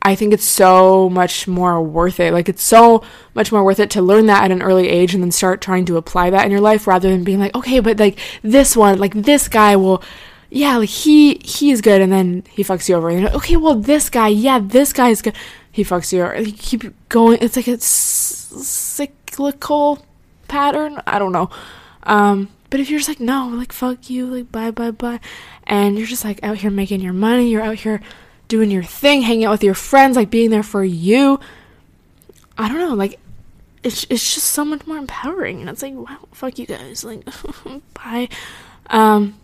I 0.00 0.14
think 0.14 0.32
it's 0.32 0.44
so 0.44 1.10
much 1.10 1.46
more 1.46 1.82
worth 1.82 2.20
it. 2.20 2.32
Like 2.32 2.48
it's 2.48 2.62
so 2.62 3.02
much 3.34 3.52
more 3.52 3.64
worth 3.64 3.80
it 3.80 3.90
to 3.90 4.02
learn 4.02 4.26
that 4.26 4.44
at 4.44 4.50
an 4.50 4.62
early 4.62 4.88
age 4.88 5.12
and 5.12 5.22
then 5.22 5.30
start 5.32 5.60
trying 5.60 5.84
to 5.86 5.96
apply 5.96 6.30
that 6.30 6.44
in 6.44 6.50
your 6.50 6.60
life 6.60 6.86
rather 6.86 7.10
than 7.10 7.24
being 7.24 7.38
like, 7.40 7.54
okay, 7.54 7.80
but 7.80 7.98
like 7.98 8.18
this 8.42 8.76
one, 8.76 8.98
like 8.98 9.14
this 9.14 9.48
guy 9.48 9.76
will 9.76 10.02
yeah, 10.50 10.76
like 10.76 10.88
he 10.88 11.40
he's 11.44 11.80
good 11.80 12.02
and 12.02 12.12
then 12.12 12.44
he 12.50 12.62
fucks 12.62 12.88
you 12.88 12.94
over. 12.94 13.08
And 13.08 13.26
okay, 13.28 13.56
well 13.56 13.74
this 13.74 14.10
guy, 14.10 14.28
yeah, 14.28 14.60
this 14.62 14.92
guy 14.92 15.08
is 15.08 15.22
good. 15.22 15.34
He 15.72 15.82
fucks 15.84 16.12
you 16.12 16.22
over. 16.22 16.40
You 16.40 16.52
keep 16.52 16.84
going. 17.08 17.38
It's 17.40 17.56
like 17.56 17.66
sick 17.80 19.12
cyclical 19.32 20.04
pattern. 20.48 21.00
I 21.06 21.18
don't 21.18 21.32
know. 21.32 21.50
Um, 22.02 22.50
but 22.70 22.80
if 22.80 22.90
you're 22.90 22.98
just 22.98 23.08
like, 23.08 23.20
no, 23.20 23.48
like, 23.48 23.72
fuck 23.72 24.10
you, 24.10 24.26
like, 24.26 24.52
bye, 24.52 24.70
bye, 24.70 24.90
bye, 24.90 25.20
and 25.64 25.98
you're 25.98 26.06
just 26.06 26.24
like 26.24 26.42
out 26.42 26.56
here 26.56 26.70
making 26.70 27.00
your 27.00 27.12
money, 27.12 27.50
you're 27.50 27.62
out 27.62 27.76
here 27.76 28.00
doing 28.48 28.70
your 28.70 28.82
thing, 28.82 29.22
hanging 29.22 29.44
out 29.44 29.52
with 29.52 29.62
your 29.62 29.74
friends, 29.74 30.16
like 30.16 30.30
being 30.30 30.50
there 30.50 30.62
for 30.62 30.82
you, 30.82 31.38
I 32.56 32.68
don't 32.68 32.78
know, 32.78 32.94
like, 32.94 33.18
it's, 33.82 34.04
it's 34.08 34.34
just 34.34 34.46
so 34.46 34.64
much 34.64 34.86
more 34.86 34.96
empowering. 34.96 35.60
And 35.60 35.68
it's 35.68 35.82
like, 35.82 35.94
wow, 35.94 36.28
fuck 36.32 36.58
you 36.58 36.66
guys, 36.66 37.04
like, 37.04 37.24
bye. 37.94 38.28
Um, 38.88 39.38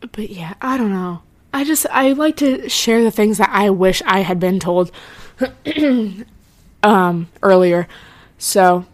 but 0.00 0.30
yeah, 0.30 0.54
I 0.60 0.76
don't 0.76 0.92
know. 0.92 1.22
I 1.54 1.62
just, 1.62 1.86
I 1.90 2.12
like 2.12 2.36
to 2.38 2.68
share 2.68 3.04
the 3.04 3.12
things 3.12 3.38
that 3.38 3.48
I 3.50 3.70
wish 3.70 4.02
I 4.04 4.20
had 4.20 4.40
been 4.40 4.58
told 4.58 4.90
um, 6.82 7.28
earlier. 7.42 7.86
So, 8.38 8.86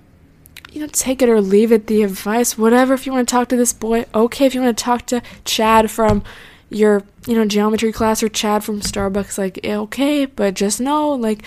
you 0.71 0.83
know, 0.83 0.87
take 0.93 1.23
it 1.23 1.31
or 1.31 1.41
leave 1.41 1.73
it, 1.73 1.87
the 1.87 2.03
advice, 2.03 2.59
whatever. 2.59 2.93
If 2.93 3.07
you 3.07 3.13
want 3.13 3.27
to 3.27 3.33
talk 3.33 3.49
to 3.49 3.57
this 3.57 3.73
boy, 3.73 4.05
okay. 4.15 4.45
If 4.45 4.55
you 4.55 4.61
want 4.61 4.77
to 4.77 4.85
talk 4.85 5.07
to 5.07 5.23
Chad 5.47 5.91
from 5.91 6.23
your, 6.69 7.03
you 7.27 7.35
know, 7.35 7.47
geometry 7.47 7.93
class 7.93 8.23
or 8.23 8.29
Chad 8.29 8.63
from 8.63 8.83
Starbucks, 8.83 9.39
like, 9.39 9.59
okay, 9.65 10.27
but 10.27 10.53
just 10.53 10.83
know, 10.83 11.15
like, 11.15 11.43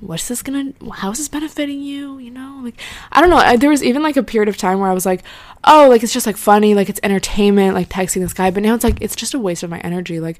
what's 0.00 0.28
this 0.28 0.42
gonna, 0.42 0.72
how 0.94 1.10
is 1.10 1.18
this 1.18 1.28
benefiting 1.28 1.80
you, 1.80 2.18
you 2.18 2.30
know? 2.30 2.60
Like, 2.62 2.80
I 3.12 3.20
don't 3.20 3.30
know. 3.30 3.56
There 3.56 3.70
was 3.70 3.82
even 3.82 4.02
like 4.02 4.16
a 4.16 4.22
period 4.22 4.48
of 4.48 4.56
time 4.56 4.80
where 4.80 4.90
I 4.90 4.94
was 4.94 5.06
like, 5.06 5.22
oh, 5.64 5.88
like, 5.88 6.02
it's 6.02 6.12
just 6.12 6.26
like 6.26 6.36
funny, 6.36 6.74
like, 6.74 6.88
it's 6.88 7.00
entertainment, 7.02 7.74
like, 7.74 7.88
texting 7.88 8.20
this 8.22 8.32
guy, 8.32 8.50
but 8.50 8.62
now 8.62 8.74
it's 8.74 8.84
like, 8.84 9.00
it's 9.00 9.16
just 9.16 9.34
a 9.34 9.38
waste 9.38 9.62
of 9.62 9.70
my 9.70 9.78
energy. 9.80 10.20
Like, 10.20 10.38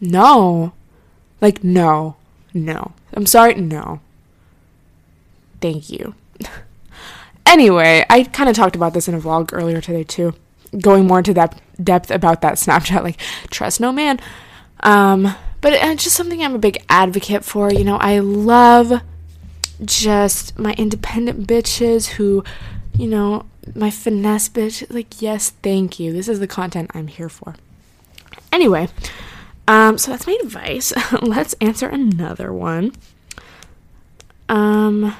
no. 0.00 0.72
Like, 1.40 1.64
no. 1.64 2.16
No. 2.54 2.92
I'm 3.14 3.26
sorry, 3.26 3.54
no. 3.54 4.00
Thank 5.60 5.90
you. 5.90 6.14
anyway, 7.46 8.04
I 8.08 8.24
kind 8.24 8.48
of 8.48 8.56
talked 8.56 8.76
about 8.76 8.94
this 8.94 9.08
in 9.08 9.14
a 9.14 9.20
vlog 9.20 9.50
earlier 9.52 9.80
today 9.80 10.04
too, 10.04 10.34
going 10.80 11.06
more 11.06 11.18
into 11.18 11.34
that 11.34 11.60
depth 11.82 12.10
about 12.10 12.40
that 12.42 12.54
Snapchat, 12.54 13.02
like 13.02 13.18
trust 13.50 13.80
no 13.80 13.92
man. 13.92 14.20
Um, 14.80 15.34
but 15.62 15.72
it's 15.72 16.04
just 16.04 16.16
something 16.16 16.42
I'm 16.42 16.54
a 16.54 16.58
big 16.58 16.84
advocate 16.90 17.44
for. 17.44 17.72
You 17.72 17.84
know, 17.84 17.96
I 17.96 18.18
love 18.18 19.00
just 19.82 20.58
my 20.58 20.74
independent 20.74 21.46
bitches 21.46 22.08
who, 22.10 22.44
you 22.98 23.06
know, 23.06 23.46
my 23.74 23.88
finesse 23.88 24.48
bitch. 24.48 24.84
Like, 24.92 25.22
yes, 25.22 25.50
thank 25.62 25.98
you. 25.98 26.12
This 26.12 26.28
is 26.28 26.40
the 26.40 26.48
content 26.48 26.90
I'm 26.94 27.06
here 27.06 27.28
for. 27.28 27.54
Anyway, 28.50 28.88
um, 29.68 29.96
so 29.98 30.10
that's 30.10 30.26
my 30.26 30.36
advice. 30.42 30.92
Let's 31.22 31.54
answer 31.60 31.88
another 31.88 32.52
one. 32.52 32.92
Um, 34.48 35.14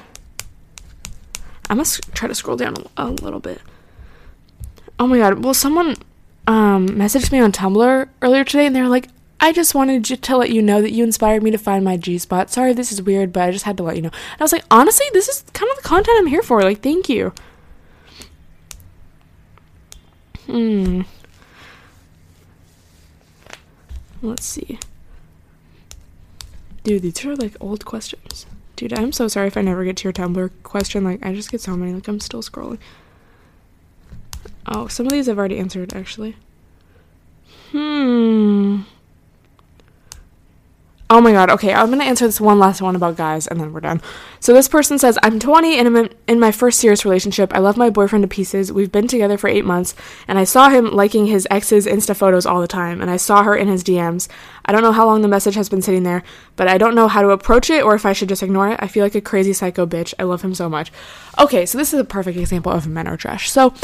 I 1.71 1.75
must 1.75 2.13
try 2.15 2.29
to 2.29 2.35
scroll 2.35 2.57
down 2.57 2.75
a, 2.97 3.05
a 3.05 3.07
little 3.07 3.41
bit. 3.41 3.61
Oh 4.99 5.07
my 5.07 5.19
god. 5.19 5.45
Well, 5.45 5.55
someone 5.55 5.97
um, 6.47 6.89
messaged 6.89 7.31
me 7.31 7.39
on 7.39 7.53
Tumblr 7.53 8.09
earlier 8.21 8.45
today 8.45 8.67
and 8.67 8.75
they 8.75 8.83
were 8.83 8.89
like, 8.89 9.09
I 9.43 9.51
just 9.51 9.75
wanted 9.75 10.05
to 10.05 10.37
let 10.37 10.51
you 10.51 10.63
know 10.63 10.81
that 10.81 10.93
you 10.93 11.03
inspired 11.03 11.43
me 11.43 11.51
to 11.51 11.59
find 11.59 11.85
my 11.85 11.97
G 11.97 12.17
spot. 12.17 12.49
Sorry, 12.49 12.73
this 12.73 12.93
is 12.93 13.03
weird, 13.03 13.33
but 13.33 13.43
I 13.43 13.51
just 13.51 13.65
had 13.65 13.77
to 13.79 13.83
let 13.83 13.97
you 13.97 14.03
know. 14.03 14.11
And 14.11 14.41
I 14.41 14.45
was 14.45 14.53
like, 14.53 14.65
honestly, 14.71 15.05
this 15.13 15.29
is 15.29 15.45
kind 15.53 15.69
of 15.69 15.83
the 15.83 15.83
content 15.83 16.17
I'm 16.17 16.29
here 16.29 16.43
for. 16.43 16.63
Like, 16.63 16.81
thank 16.81 17.09
you. 17.09 17.35
Hmm. 20.47 21.03
Let's 24.23 24.45
see. 24.45 24.79
Dude, 26.85 27.03
these 27.03 27.25
are 27.25 27.35
like 27.35 27.57
old 27.59 27.85
questions. 27.85 28.47
Dude, 28.77 28.97
I'm 28.97 29.11
so 29.11 29.27
sorry 29.27 29.49
if 29.49 29.57
I 29.57 29.63
never 29.63 29.85
get 29.85 29.97
to 29.99 30.05
your 30.05 30.13
Tumblr 30.13 30.51
question. 30.63 31.03
Like, 31.03 31.27
I 31.27 31.35
just 31.35 31.51
get 31.51 31.61
so 31.61 31.77
many. 31.77 31.93
Like, 31.93 32.07
I'm 32.07 32.21
still 32.21 32.43
scrolling. 32.43 32.79
Oh, 34.67 34.87
some 34.87 35.07
of 35.07 35.13
these 35.13 35.29
I've 35.29 35.39
already 35.39 35.59
answered, 35.59 35.95
actually. 35.95 36.37
Hmm. 37.73 38.83
Oh 41.13 41.21
my 41.21 41.33
god. 41.33 41.51
Okay, 41.51 41.75
I'm 41.75 41.91
gonna 41.91 42.05
answer 42.05 42.25
this 42.25 42.41
one 42.41 42.59
last 42.59 42.81
one 42.81 42.97
about 42.97 43.19
guys, 43.19 43.47
and 43.47 43.61
then 43.61 43.75
we're 43.75 43.81
done. 43.81 44.01
So 44.41 44.55
this 44.55 44.67
person 44.67 44.99
says, 44.99 45.19
"I'm 45.23 45.39
20 45.39 45.77
and 45.77 45.87
I'm 45.87 46.09
in 46.27 46.41
my 46.41 46.51
first 46.51 46.81
serious 46.81 47.05
relationship. 47.05 47.55
I 47.55 47.59
love 47.59 47.77
my 47.77 47.91
boyfriend 47.91 48.23
to 48.23 48.29
pieces. 48.29 48.73
We've 48.73 48.91
been 48.91 49.09
together 49.09 49.37
for 49.37 49.47
eight 49.47 49.67
months, 49.67 49.95
and 50.27 50.39
I 50.39 50.45
saw 50.45 50.71
him 50.71 50.91
liking 50.91 51.27
his 51.27 51.47
ex's 51.51 51.87
Insta 51.87 52.17
photos 52.17 52.47
all 52.47 52.63
the 52.63 52.67
time, 52.67 53.03
and 53.03 53.11
I 53.11 53.19
saw 53.19 53.43
her 53.43 53.55
in 53.55 53.69
his 53.69 53.85
DMs. 53.85 54.27
I 54.65 54.73
don't 54.73 54.81
know 54.81 54.91
how 54.91 55.05
long 55.05 55.21
the 55.21 55.29
message 55.29 55.55
has 55.55 55.69
been 55.69 55.83
sitting 55.83 56.05
there, 56.05 56.23
but 56.57 56.67
I 56.67 56.79
don't 56.79 56.95
know 56.95 57.09
how 57.09 57.21
to 57.21 57.29
approach 57.29 57.69
it 57.69 57.85
or 57.85 57.95
if 57.95 58.07
I 58.07 58.15
should 58.15 58.31
just 58.31 58.43
ignore 58.43 58.71
it. 58.71 58.79
I 58.81 58.87
feel 58.87 59.05
like 59.05 59.15
a 59.15 59.21
crazy 59.21 59.53
psycho 59.53 59.85
bitch. 59.85 60.15
I 60.19 60.23
love 60.23 60.41
him 60.41 60.55
so 60.55 60.71
much. 60.71 60.91
Okay, 61.39 61.67
so 61.67 61.77
this 61.77 61.93
is 61.93 62.01
a 62.01 62.05
perfect 62.05 62.39
example 62.39 62.73
of 62.73 62.87
men 62.87 63.07
are 63.07 63.19
trash. 63.19 63.51
So." 63.51 63.75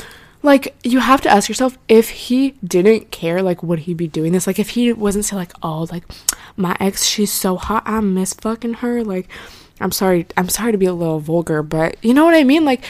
Like 0.42 0.76
you 0.84 1.00
have 1.00 1.20
to 1.20 1.28
ask 1.28 1.48
yourself 1.48 1.76
if 1.88 2.10
he 2.10 2.52
didn't 2.64 3.10
care 3.10 3.42
like 3.42 3.62
would 3.62 3.80
he 3.80 3.94
be 3.94 4.06
doing 4.06 4.32
this 4.32 4.46
like 4.46 4.58
if 4.58 4.70
he 4.70 4.92
wasn't 4.92 5.24
so 5.24 5.34
like 5.34 5.52
oh 5.62 5.86
like 5.90 6.04
my 6.56 6.76
ex 6.78 7.04
she's 7.04 7.32
so 7.32 7.56
hot 7.56 7.82
i 7.86 7.98
miss 8.00 8.34
fucking 8.34 8.74
her 8.74 9.02
like 9.02 9.28
I'm 9.80 9.92
sorry, 9.92 10.26
I'm 10.36 10.48
sorry 10.48 10.72
to 10.72 10.78
be 10.78 10.86
a 10.86 10.92
little 10.92 11.20
vulgar, 11.20 11.62
but 11.62 11.96
you 12.02 12.14
know 12.14 12.24
what 12.24 12.34
I 12.34 12.44
mean? 12.44 12.64
Like, 12.64 12.84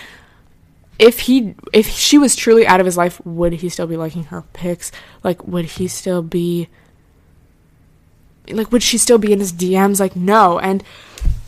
if 0.98 1.20
he 1.20 1.54
if 1.72 1.88
she 1.88 2.18
was 2.18 2.34
truly 2.34 2.66
out 2.66 2.80
of 2.80 2.86
his 2.86 2.96
life, 2.96 3.24
would 3.24 3.54
he 3.54 3.68
still 3.68 3.86
be 3.86 3.96
liking 3.96 4.24
her 4.24 4.42
pics? 4.52 4.90
Like, 5.22 5.46
would 5.46 5.64
he 5.64 5.88
still 5.88 6.22
be 6.22 6.68
like 8.50 8.72
would 8.72 8.82
she 8.82 8.96
still 8.96 9.18
be 9.18 9.32
in 9.32 9.38
his 9.40 9.52
DMs? 9.52 10.00
Like, 10.00 10.16
no. 10.16 10.58
And 10.58 10.82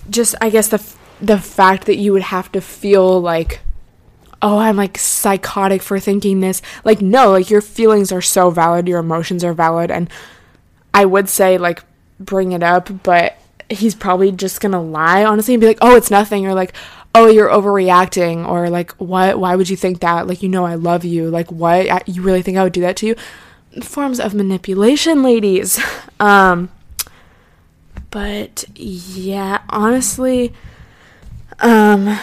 just 0.08 0.34
I 0.40 0.50
guess 0.50 0.68
the 0.68 0.84
the 1.20 1.38
fact 1.38 1.86
that 1.86 1.96
you 1.96 2.12
would 2.12 2.22
have 2.22 2.52
to 2.52 2.60
feel 2.60 3.20
like 3.20 3.60
oh, 4.42 4.58
I'm 4.58 4.76
like 4.76 4.98
psychotic 4.98 5.82
for 5.82 5.98
thinking 5.98 6.40
this. 6.40 6.62
Like, 6.84 7.00
no, 7.00 7.30
like 7.32 7.50
your 7.50 7.60
feelings 7.60 8.12
are 8.12 8.22
so 8.22 8.50
valid, 8.50 8.88
your 8.88 8.98
emotions 9.00 9.44
are 9.44 9.52
valid, 9.52 9.90
and 9.90 10.08
I 10.94 11.04
would 11.04 11.28
say 11.28 11.58
like 11.58 11.82
bring 12.18 12.52
it 12.52 12.62
up, 12.62 13.02
but 13.02 13.36
he's 13.68 13.94
probably 13.94 14.32
just 14.32 14.60
gonna 14.60 14.82
lie 14.82 15.24
honestly 15.24 15.54
and 15.54 15.60
be 15.60 15.66
like, 15.66 15.78
oh, 15.80 15.96
it's 15.96 16.10
nothing, 16.10 16.46
or 16.46 16.54
like, 16.54 16.74
oh, 17.14 17.26
you're 17.26 17.50
overreacting, 17.50 18.46
or 18.46 18.70
like, 18.70 18.92
what? 18.92 19.38
Why 19.38 19.56
would 19.56 19.68
you 19.68 19.76
think 19.76 20.00
that? 20.00 20.26
Like, 20.26 20.42
you 20.42 20.48
know, 20.48 20.64
I 20.64 20.74
love 20.74 21.04
you. 21.04 21.30
Like, 21.30 21.50
what? 21.50 22.08
You 22.08 22.22
really 22.22 22.42
think 22.42 22.56
I 22.56 22.64
would 22.64 22.72
do 22.72 22.82
that 22.82 22.96
to 22.96 23.06
you? 23.06 23.16
Forms 23.82 24.18
of 24.18 24.34
manipulation, 24.34 25.22
ladies. 25.22 25.80
um, 26.20 26.70
but 28.10 28.64
yeah, 28.74 29.60
honestly, 29.68 30.52
um, 31.60 32.18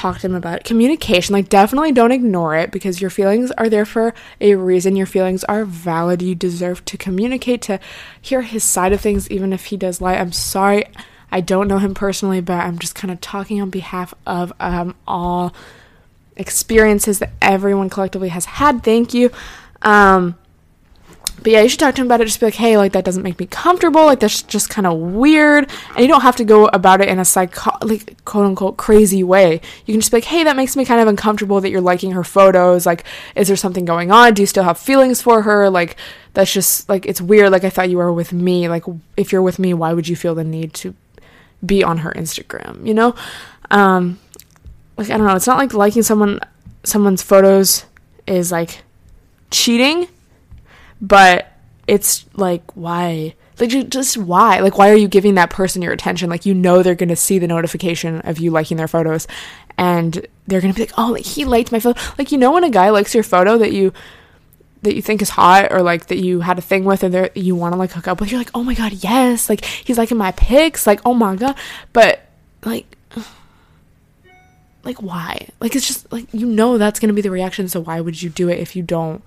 talk 0.00 0.18
to 0.18 0.26
him 0.26 0.34
about 0.34 0.56
it. 0.56 0.64
Communication, 0.64 1.34
like 1.34 1.48
definitely 1.48 1.92
don't 1.92 2.12
ignore 2.12 2.56
it 2.56 2.70
because 2.70 3.00
your 3.00 3.10
feelings 3.10 3.50
are 3.52 3.68
there 3.68 3.84
for 3.84 4.14
a 4.40 4.54
reason. 4.54 4.96
Your 4.96 5.06
feelings 5.06 5.44
are 5.44 5.64
valid. 5.64 6.22
You 6.22 6.34
deserve 6.34 6.84
to 6.86 6.96
communicate, 6.96 7.60
to 7.62 7.78
hear 8.20 8.42
his 8.42 8.64
side 8.64 8.92
of 8.92 9.00
things, 9.00 9.30
even 9.30 9.52
if 9.52 9.66
he 9.66 9.76
does 9.76 10.00
lie. 10.00 10.14
I'm 10.16 10.32
sorry, 10.32 10.84
I 11.30 11.40
don't 11.40 11.68
know 11.68 11.78
him 11.78 11.94
personally, 11.94 12.40
but 12.40 12.60
I'm 12.60 12.78
just 12.78 12.94
kind 12.94 13.10
of 13.10 13.20
talking 13.20 13.60
on 13.60 13.70
behalf 13.70 14.14
of 14.26 14.52
um, 14.58 14.94
all 15.06 15.54
experiences 16.36 17.18
that 17.18 17.32
everyone 17.42 17.90
collectively 17.90 18.30
has 18.30 18.46
had. 18.46 18.82
Thank 18.82 19.12
you. 19.12 19.30
Um, 19.82 20.36
but 21.42 21.52
yeah, 21.52 21.62
you 21.62 21.68
should 21.68 21.80
talk 21.80 21.94
to 21.94 22.00
him 22.02 22.06
about 22.06 22.20
it. 22.20 22.26
Just 22.26 22.40
be 22.40 22.46
like, 22.46 22.54
hey, 22.54 22.76
like 22.76 22.92
that 22.92 23.04
doesn't 23.04 23.22
make 23.22 23.38
me 23.38 23.46
comfortable. 23.46 24.04
Like 24.04 24.20
that's 24.20 24.42
just 24.42 24.68
kind 24.68 24.86
of 24.86 24.98
weird. 24.98 25.70
And 25.90 26.00
you 26.00 26.08
don't 26.08 26.20
have 26.20 26.36
to 26.36 26.44
go 26.44 26.66
about 26.66 27.00
it 27.00 27.08
in 27.08 27.18
a 27.18 27.24
psycho, 27.24 27.72
like 27.82 28.24
quote 28.24 28.46
unquote 28.46 28.76
crazy 28.76 29.24
way. 29.24 29.60
You 29.86 29.94
can 29.94 30.00
just 30.00 30.10
be 30.10 30.18
like, 30.18 30.24
hey, 30.24 30.44
that 30.44 30.56
makes 30.56 30.76
me 30.76 30.84
kind 30.84 31.00
of 31.00 31.08
uncomfortable 31.08 31.60
that 31.60 31.70
you're 31.70 31.80
liking 31.80 32.12
her 32.12 32.24
photos. 32.24 32.84
Like, 32.84 33.04
is 33.34 33.48
there 33.48 33.56
something 33.56 33.84
going 33.84 34.10
on? 34.10 34.34
Do 34.34 34.42
you 34.42 34.46
still 34.46 34.64
have 34.64 34.78
feelings 34.78 35.22
for 35.22 35.42
her? 35.42 35.70
Like, 35.70 35.96
that's 36.34 36.52
just 36.52 36.88
like 36.88 37.06
it's 37.06 37.20
weird. 37.20 37.50
Like 37.50 37.64
I 37.64 37.70
thought 37.70 37.90
you 37.90 37.98
were 37.98 38.12
with 38.12 38.32
me. 38.32 38.68
Like 38.68 38.84
if 39.16 39.32
you're 39.32 39.42
with 39.42 39.58
me, 39.58 39.74
why 39.74 39.92
would 39.92 40.08
you 40.08 40.16
feel 40.16 40.34
the 40.34 40.44
need 40.44 40.74
to 40.74 40.94
be 41.64 41.82
on 41.82 41.98
her 41.98 42.12
Instagram? 42.12 42.86
You 42.86 42.94
know, 42.94 43.14
um, 43.70 44.18
like 44.96 45.10
I 45.10 45.16
don't 45.16 45.26
know. 45.26 45.36
It's 45.36 45.46
not 45.46 45.58
like 45.58 45.74
liking 45.74 46.02
someone 46.02 46.40
someone's 46.84 47.22
photos 47.22 47.84
is 48.26 48.52
like 48.52 48.82
cheating 49.50 50.06
but 51.00 51.52
it's 51.86 52.26
like 52.34 52.62
why? 52.76 53.34
Like 53.58 53.70
just 53.90 54.16
why? 54.16 54.60
Like 54.60 54.78
why 54.78 54.90
are 54.90 54.96
you 54.96 55.08
giving 55.08 55.34
that 55.34 55.50
person 55.50 55.82
your 55.82 55.92
attention? 55.92 56.30
Like 56.30 56.46
you 56.46 56.54
know 56.54 56.82
they're 56.82 56.94
to 57.08 57.16
see 57.16 57.38
the 57.38 57.48
notification 57.48 58.20
of 58.20 58.38
you 58.38 58.50
liking 58.50 58.76
their 58.76 58.88
photos 58.88 59.26
and 59.80 60.26
they're 60.46 60.60
to 60.72 60.76
be 60.76 60.84
like 60.84 60.98
oh 60.98 61.10
like 61.10 61.24
he 61.24 61.44
liked 61.44 61.72
my 61.72 61.80
photo 61.80 61.98
like 62.18 62.30
you 62.30 62.38
know 62.38 62.52
when 62.52 62.64
a 62.64 62.70
guy 62.70 62.90
likes 62.90 63.14
your 63.14 63.24
photo 63.24 63.56
that 63.58 63.72
you 63.72 63.92
that 64.82 64.94
you 64.94 65.02
think 65.02 65.22
is 65.22 65.30
hot 65.30 65.72
or 65.72 65.82
like 65.82 66.06
that 66.06 66.18
you 66.18 66.40
had 66.40 66.58
a 66.58 66.62
thing 66.62 66.84
with 66.84 67.02
and 67.02 67.30
you 67.34 67.56
want 67.56 67.72
to 67.72 67.78
like 67.78 67.90
hook 67.92 68.06
up 68.06 68.20
with 68.20 68.30
you're 68.30 68.40
like 68.40 68.50
oh 68.54 68.62
my 68.62 68.74
god 68.74 68.92
yes 68.92 69.48
like 69.48 69.64
he's 69.64 69.98
liking 69.98 70.18
my 70.18 70.32
pics 70.32 70.86
like 70.86 71.00
oh 71.04 71.14
my 71.14 71.34
god. 71.34 71.56
But 71.92 72.20
like 72.64 72.96
like 74.84 75.00
why? 75.02 75.48
Like 75.60 75.74
it's 75.74 75.86
just 75.86 76.10
like 76.12 76.26
you 76.32 76.46
know 76.46 76.78
that's 76.78 77.00
to 77.08 77.14
be 77.14 77.22
the 77.22 77.30
reaction 77.30 77.68
so 77.68 77.80
why 77.80 78.00
would 78.00 78.20
you 78.20 78.28
do 78.28 78.48
it 78.48 78.58
if 78.58 78.76
you 78.76 78.82
don't 78.82 79.22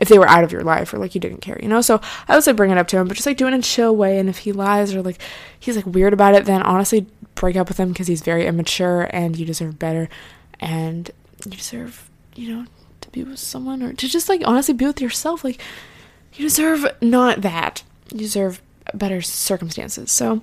if 0.00 0.08
they 0.08 0.18
were 0.18 0.28
out 0.28 0.42
of 0.42 0.50
your 0.50 0.62
life 0.62 0.92
or 0.92 0.98
like 0.98 1.14
you 1.14 1.20
didn't 1.20 1.42
care, 1.42 1.58
you 1.62 1.68
know? 1.68 1.82
So 1.82 2.00
I 2.26 2.34
would 2.34 2.42
say 2.42 2.52
bring 2.52 2.70
it 2.70 2.78
up 2.78 2.88
to 2.88 2.98
him, 2.98 3.06
but 3.06 3.14
just 3.14 3.26
like 3.26 3.36
do 3.36 3.46
it 3.46 3.52
in 3.52 3.60
a 3.60 3.62
chill 3.62 3.94
way. 3.94 4.18
And 4.18 4.28
if 4.28 4.38
he 4.38 4.52
lies 4.52 4.94
or 4.94 5.02
like 5.02 5.20
he's 5.58 5.76
like 5.76 5.86
weird 5.86 6.12
about 6.12 6.34
it, 6.34 6.46
then 6.46 6.62
honestly 6.62 7.06
break 7.34 7.56
up 7.56 7.68
with 7.68 7.78
him 7.78 7.90
because 7.90 8.06
he's 8.06 8.22
very 8.22 8.46
immature 8.46 9.08
and 9.10 9.36
you 9.36 9.44
deserve 9.44 9.78
better. 9.78 10.08
And 10.58 11.10
you 11.44 11.52
deserve, 11.52 12.10
you 12.34 12.54
know, 12.54 12.66
to 13.02 13.10
be 13.10 13.22
with 13.22 13.38
someone 13.38 13.82
or 13.82 13.92
to 13.92 14.08
just 14.08 14.28
like 14.28 14.42
honestly 14.44 14.74
be 14.74 14.86
with 14.86 15.00
yourself. 15.00 15.44
Like 15.44 15.60
you 16.34 16.44
deserve 16.44 16.86
not 17.02 17.42
that. 17.42 17.82
You 18.12 18.20
deserve 18.20 18.62
better 18.94 19.20
circumstances. 19.20 20.10
So 20.10 20.40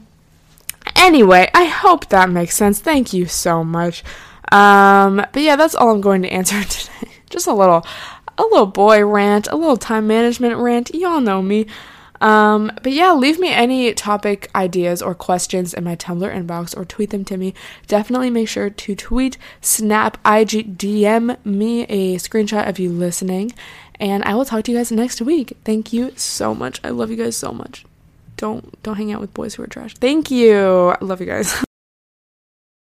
anyway, 0.95 1.49
I 1.53 1.65
hope 1.65 2.09
that 2.09 2.29
makes 2.29 2.55
sense. 2.55 2.79
Thank 2.79 3.11
you 3.11 3.25
so 3.25 3.63
much. 3.63 4.03
Um, 4.51 5.17
but 5.17 5.41
yeah, 5.41 5.55
that's 5.55 5.75
all 5.75 5.91
I'm 5.91 6.01
going 6.01 6.21
to 6.21 6.29
answer 6.29 6.63
today. 6.69 7.11
Just 7.29 7.47
a 7.47 7.53
little 7.53 7.85
a 8.37 8.43
little 8.43 8.67
boy 8.67 9.05
rant, 9.05 9.47
a 9.47 9.55
little 9.55 9.77
time 9.77 10.07
management 10.07 10.57
rant. 10.57 10.93
Y'all 10.93 11.21
know 11.21 11.41
me. 11.41 11.67
Um, 12.19 12.71
but 12.81 12.91
yeah, 12.91 13.13
leave 13.13 13.39
me 13.39 13.49
any 13.49 13.93
topic 13.93 14.49
ideas 14.55 15.01
or 15.01 15.13
questions 15.13 15.73
in 15.73 15.83
my 15.83 15.95
Tumblr 15.95 16.29
inbox 16.29 16.75
or 16.75 16.85
tweet 16.85 17.11
them 17.11 17.23
to 17.25 17.37
me. 17.37 17.53
Definitely 17.87 18.29
make 18.29 18.49
sure 18.49 18.69
to 18.69 18.95
tweet, 18.95 19.37
snap, 19.61 20.17
IG, 20.25 20.77
DM 20.77 21.43
me 21.45 21.83
a 21.83 22.15
screenshot 22.15 22.67
of 22.67 22.79
you 22.79 22.89
listening. 22.89 23.51
And 23.99 24.23
I 24.23 24.35
will 24.35 24.45
talk 24.45 24.63
to 24.65 24.71
you 24.71 24.77
guys 24.77 24.91
next 24.91 25.21
week. 25.21 25.57
Thank 25.63 25.91
you 25.91 26.13
so 26.15 26.53
much. 26.53 26.79
I 26.83 26.89
love 26.89 27.09
you 27.09 27.17
guys 27.17 27.35
so 27.35 27.51
much. 27.51 27.85
Don't 28.35 28.81
don't 28.83 28.95
hang 28.95 29.11
out 29.11 29.21
with 29.21 29.33
boys 29.33 29.55
who 29.55 29.63
are 29.63 29.67
trash. 29.67 29.95
Thank 29.95 30.29
you. 30.29 30.89
I 30.89 30.97
love 31.01 31.19
you 31.19 31.27
guys. 31.27 31.63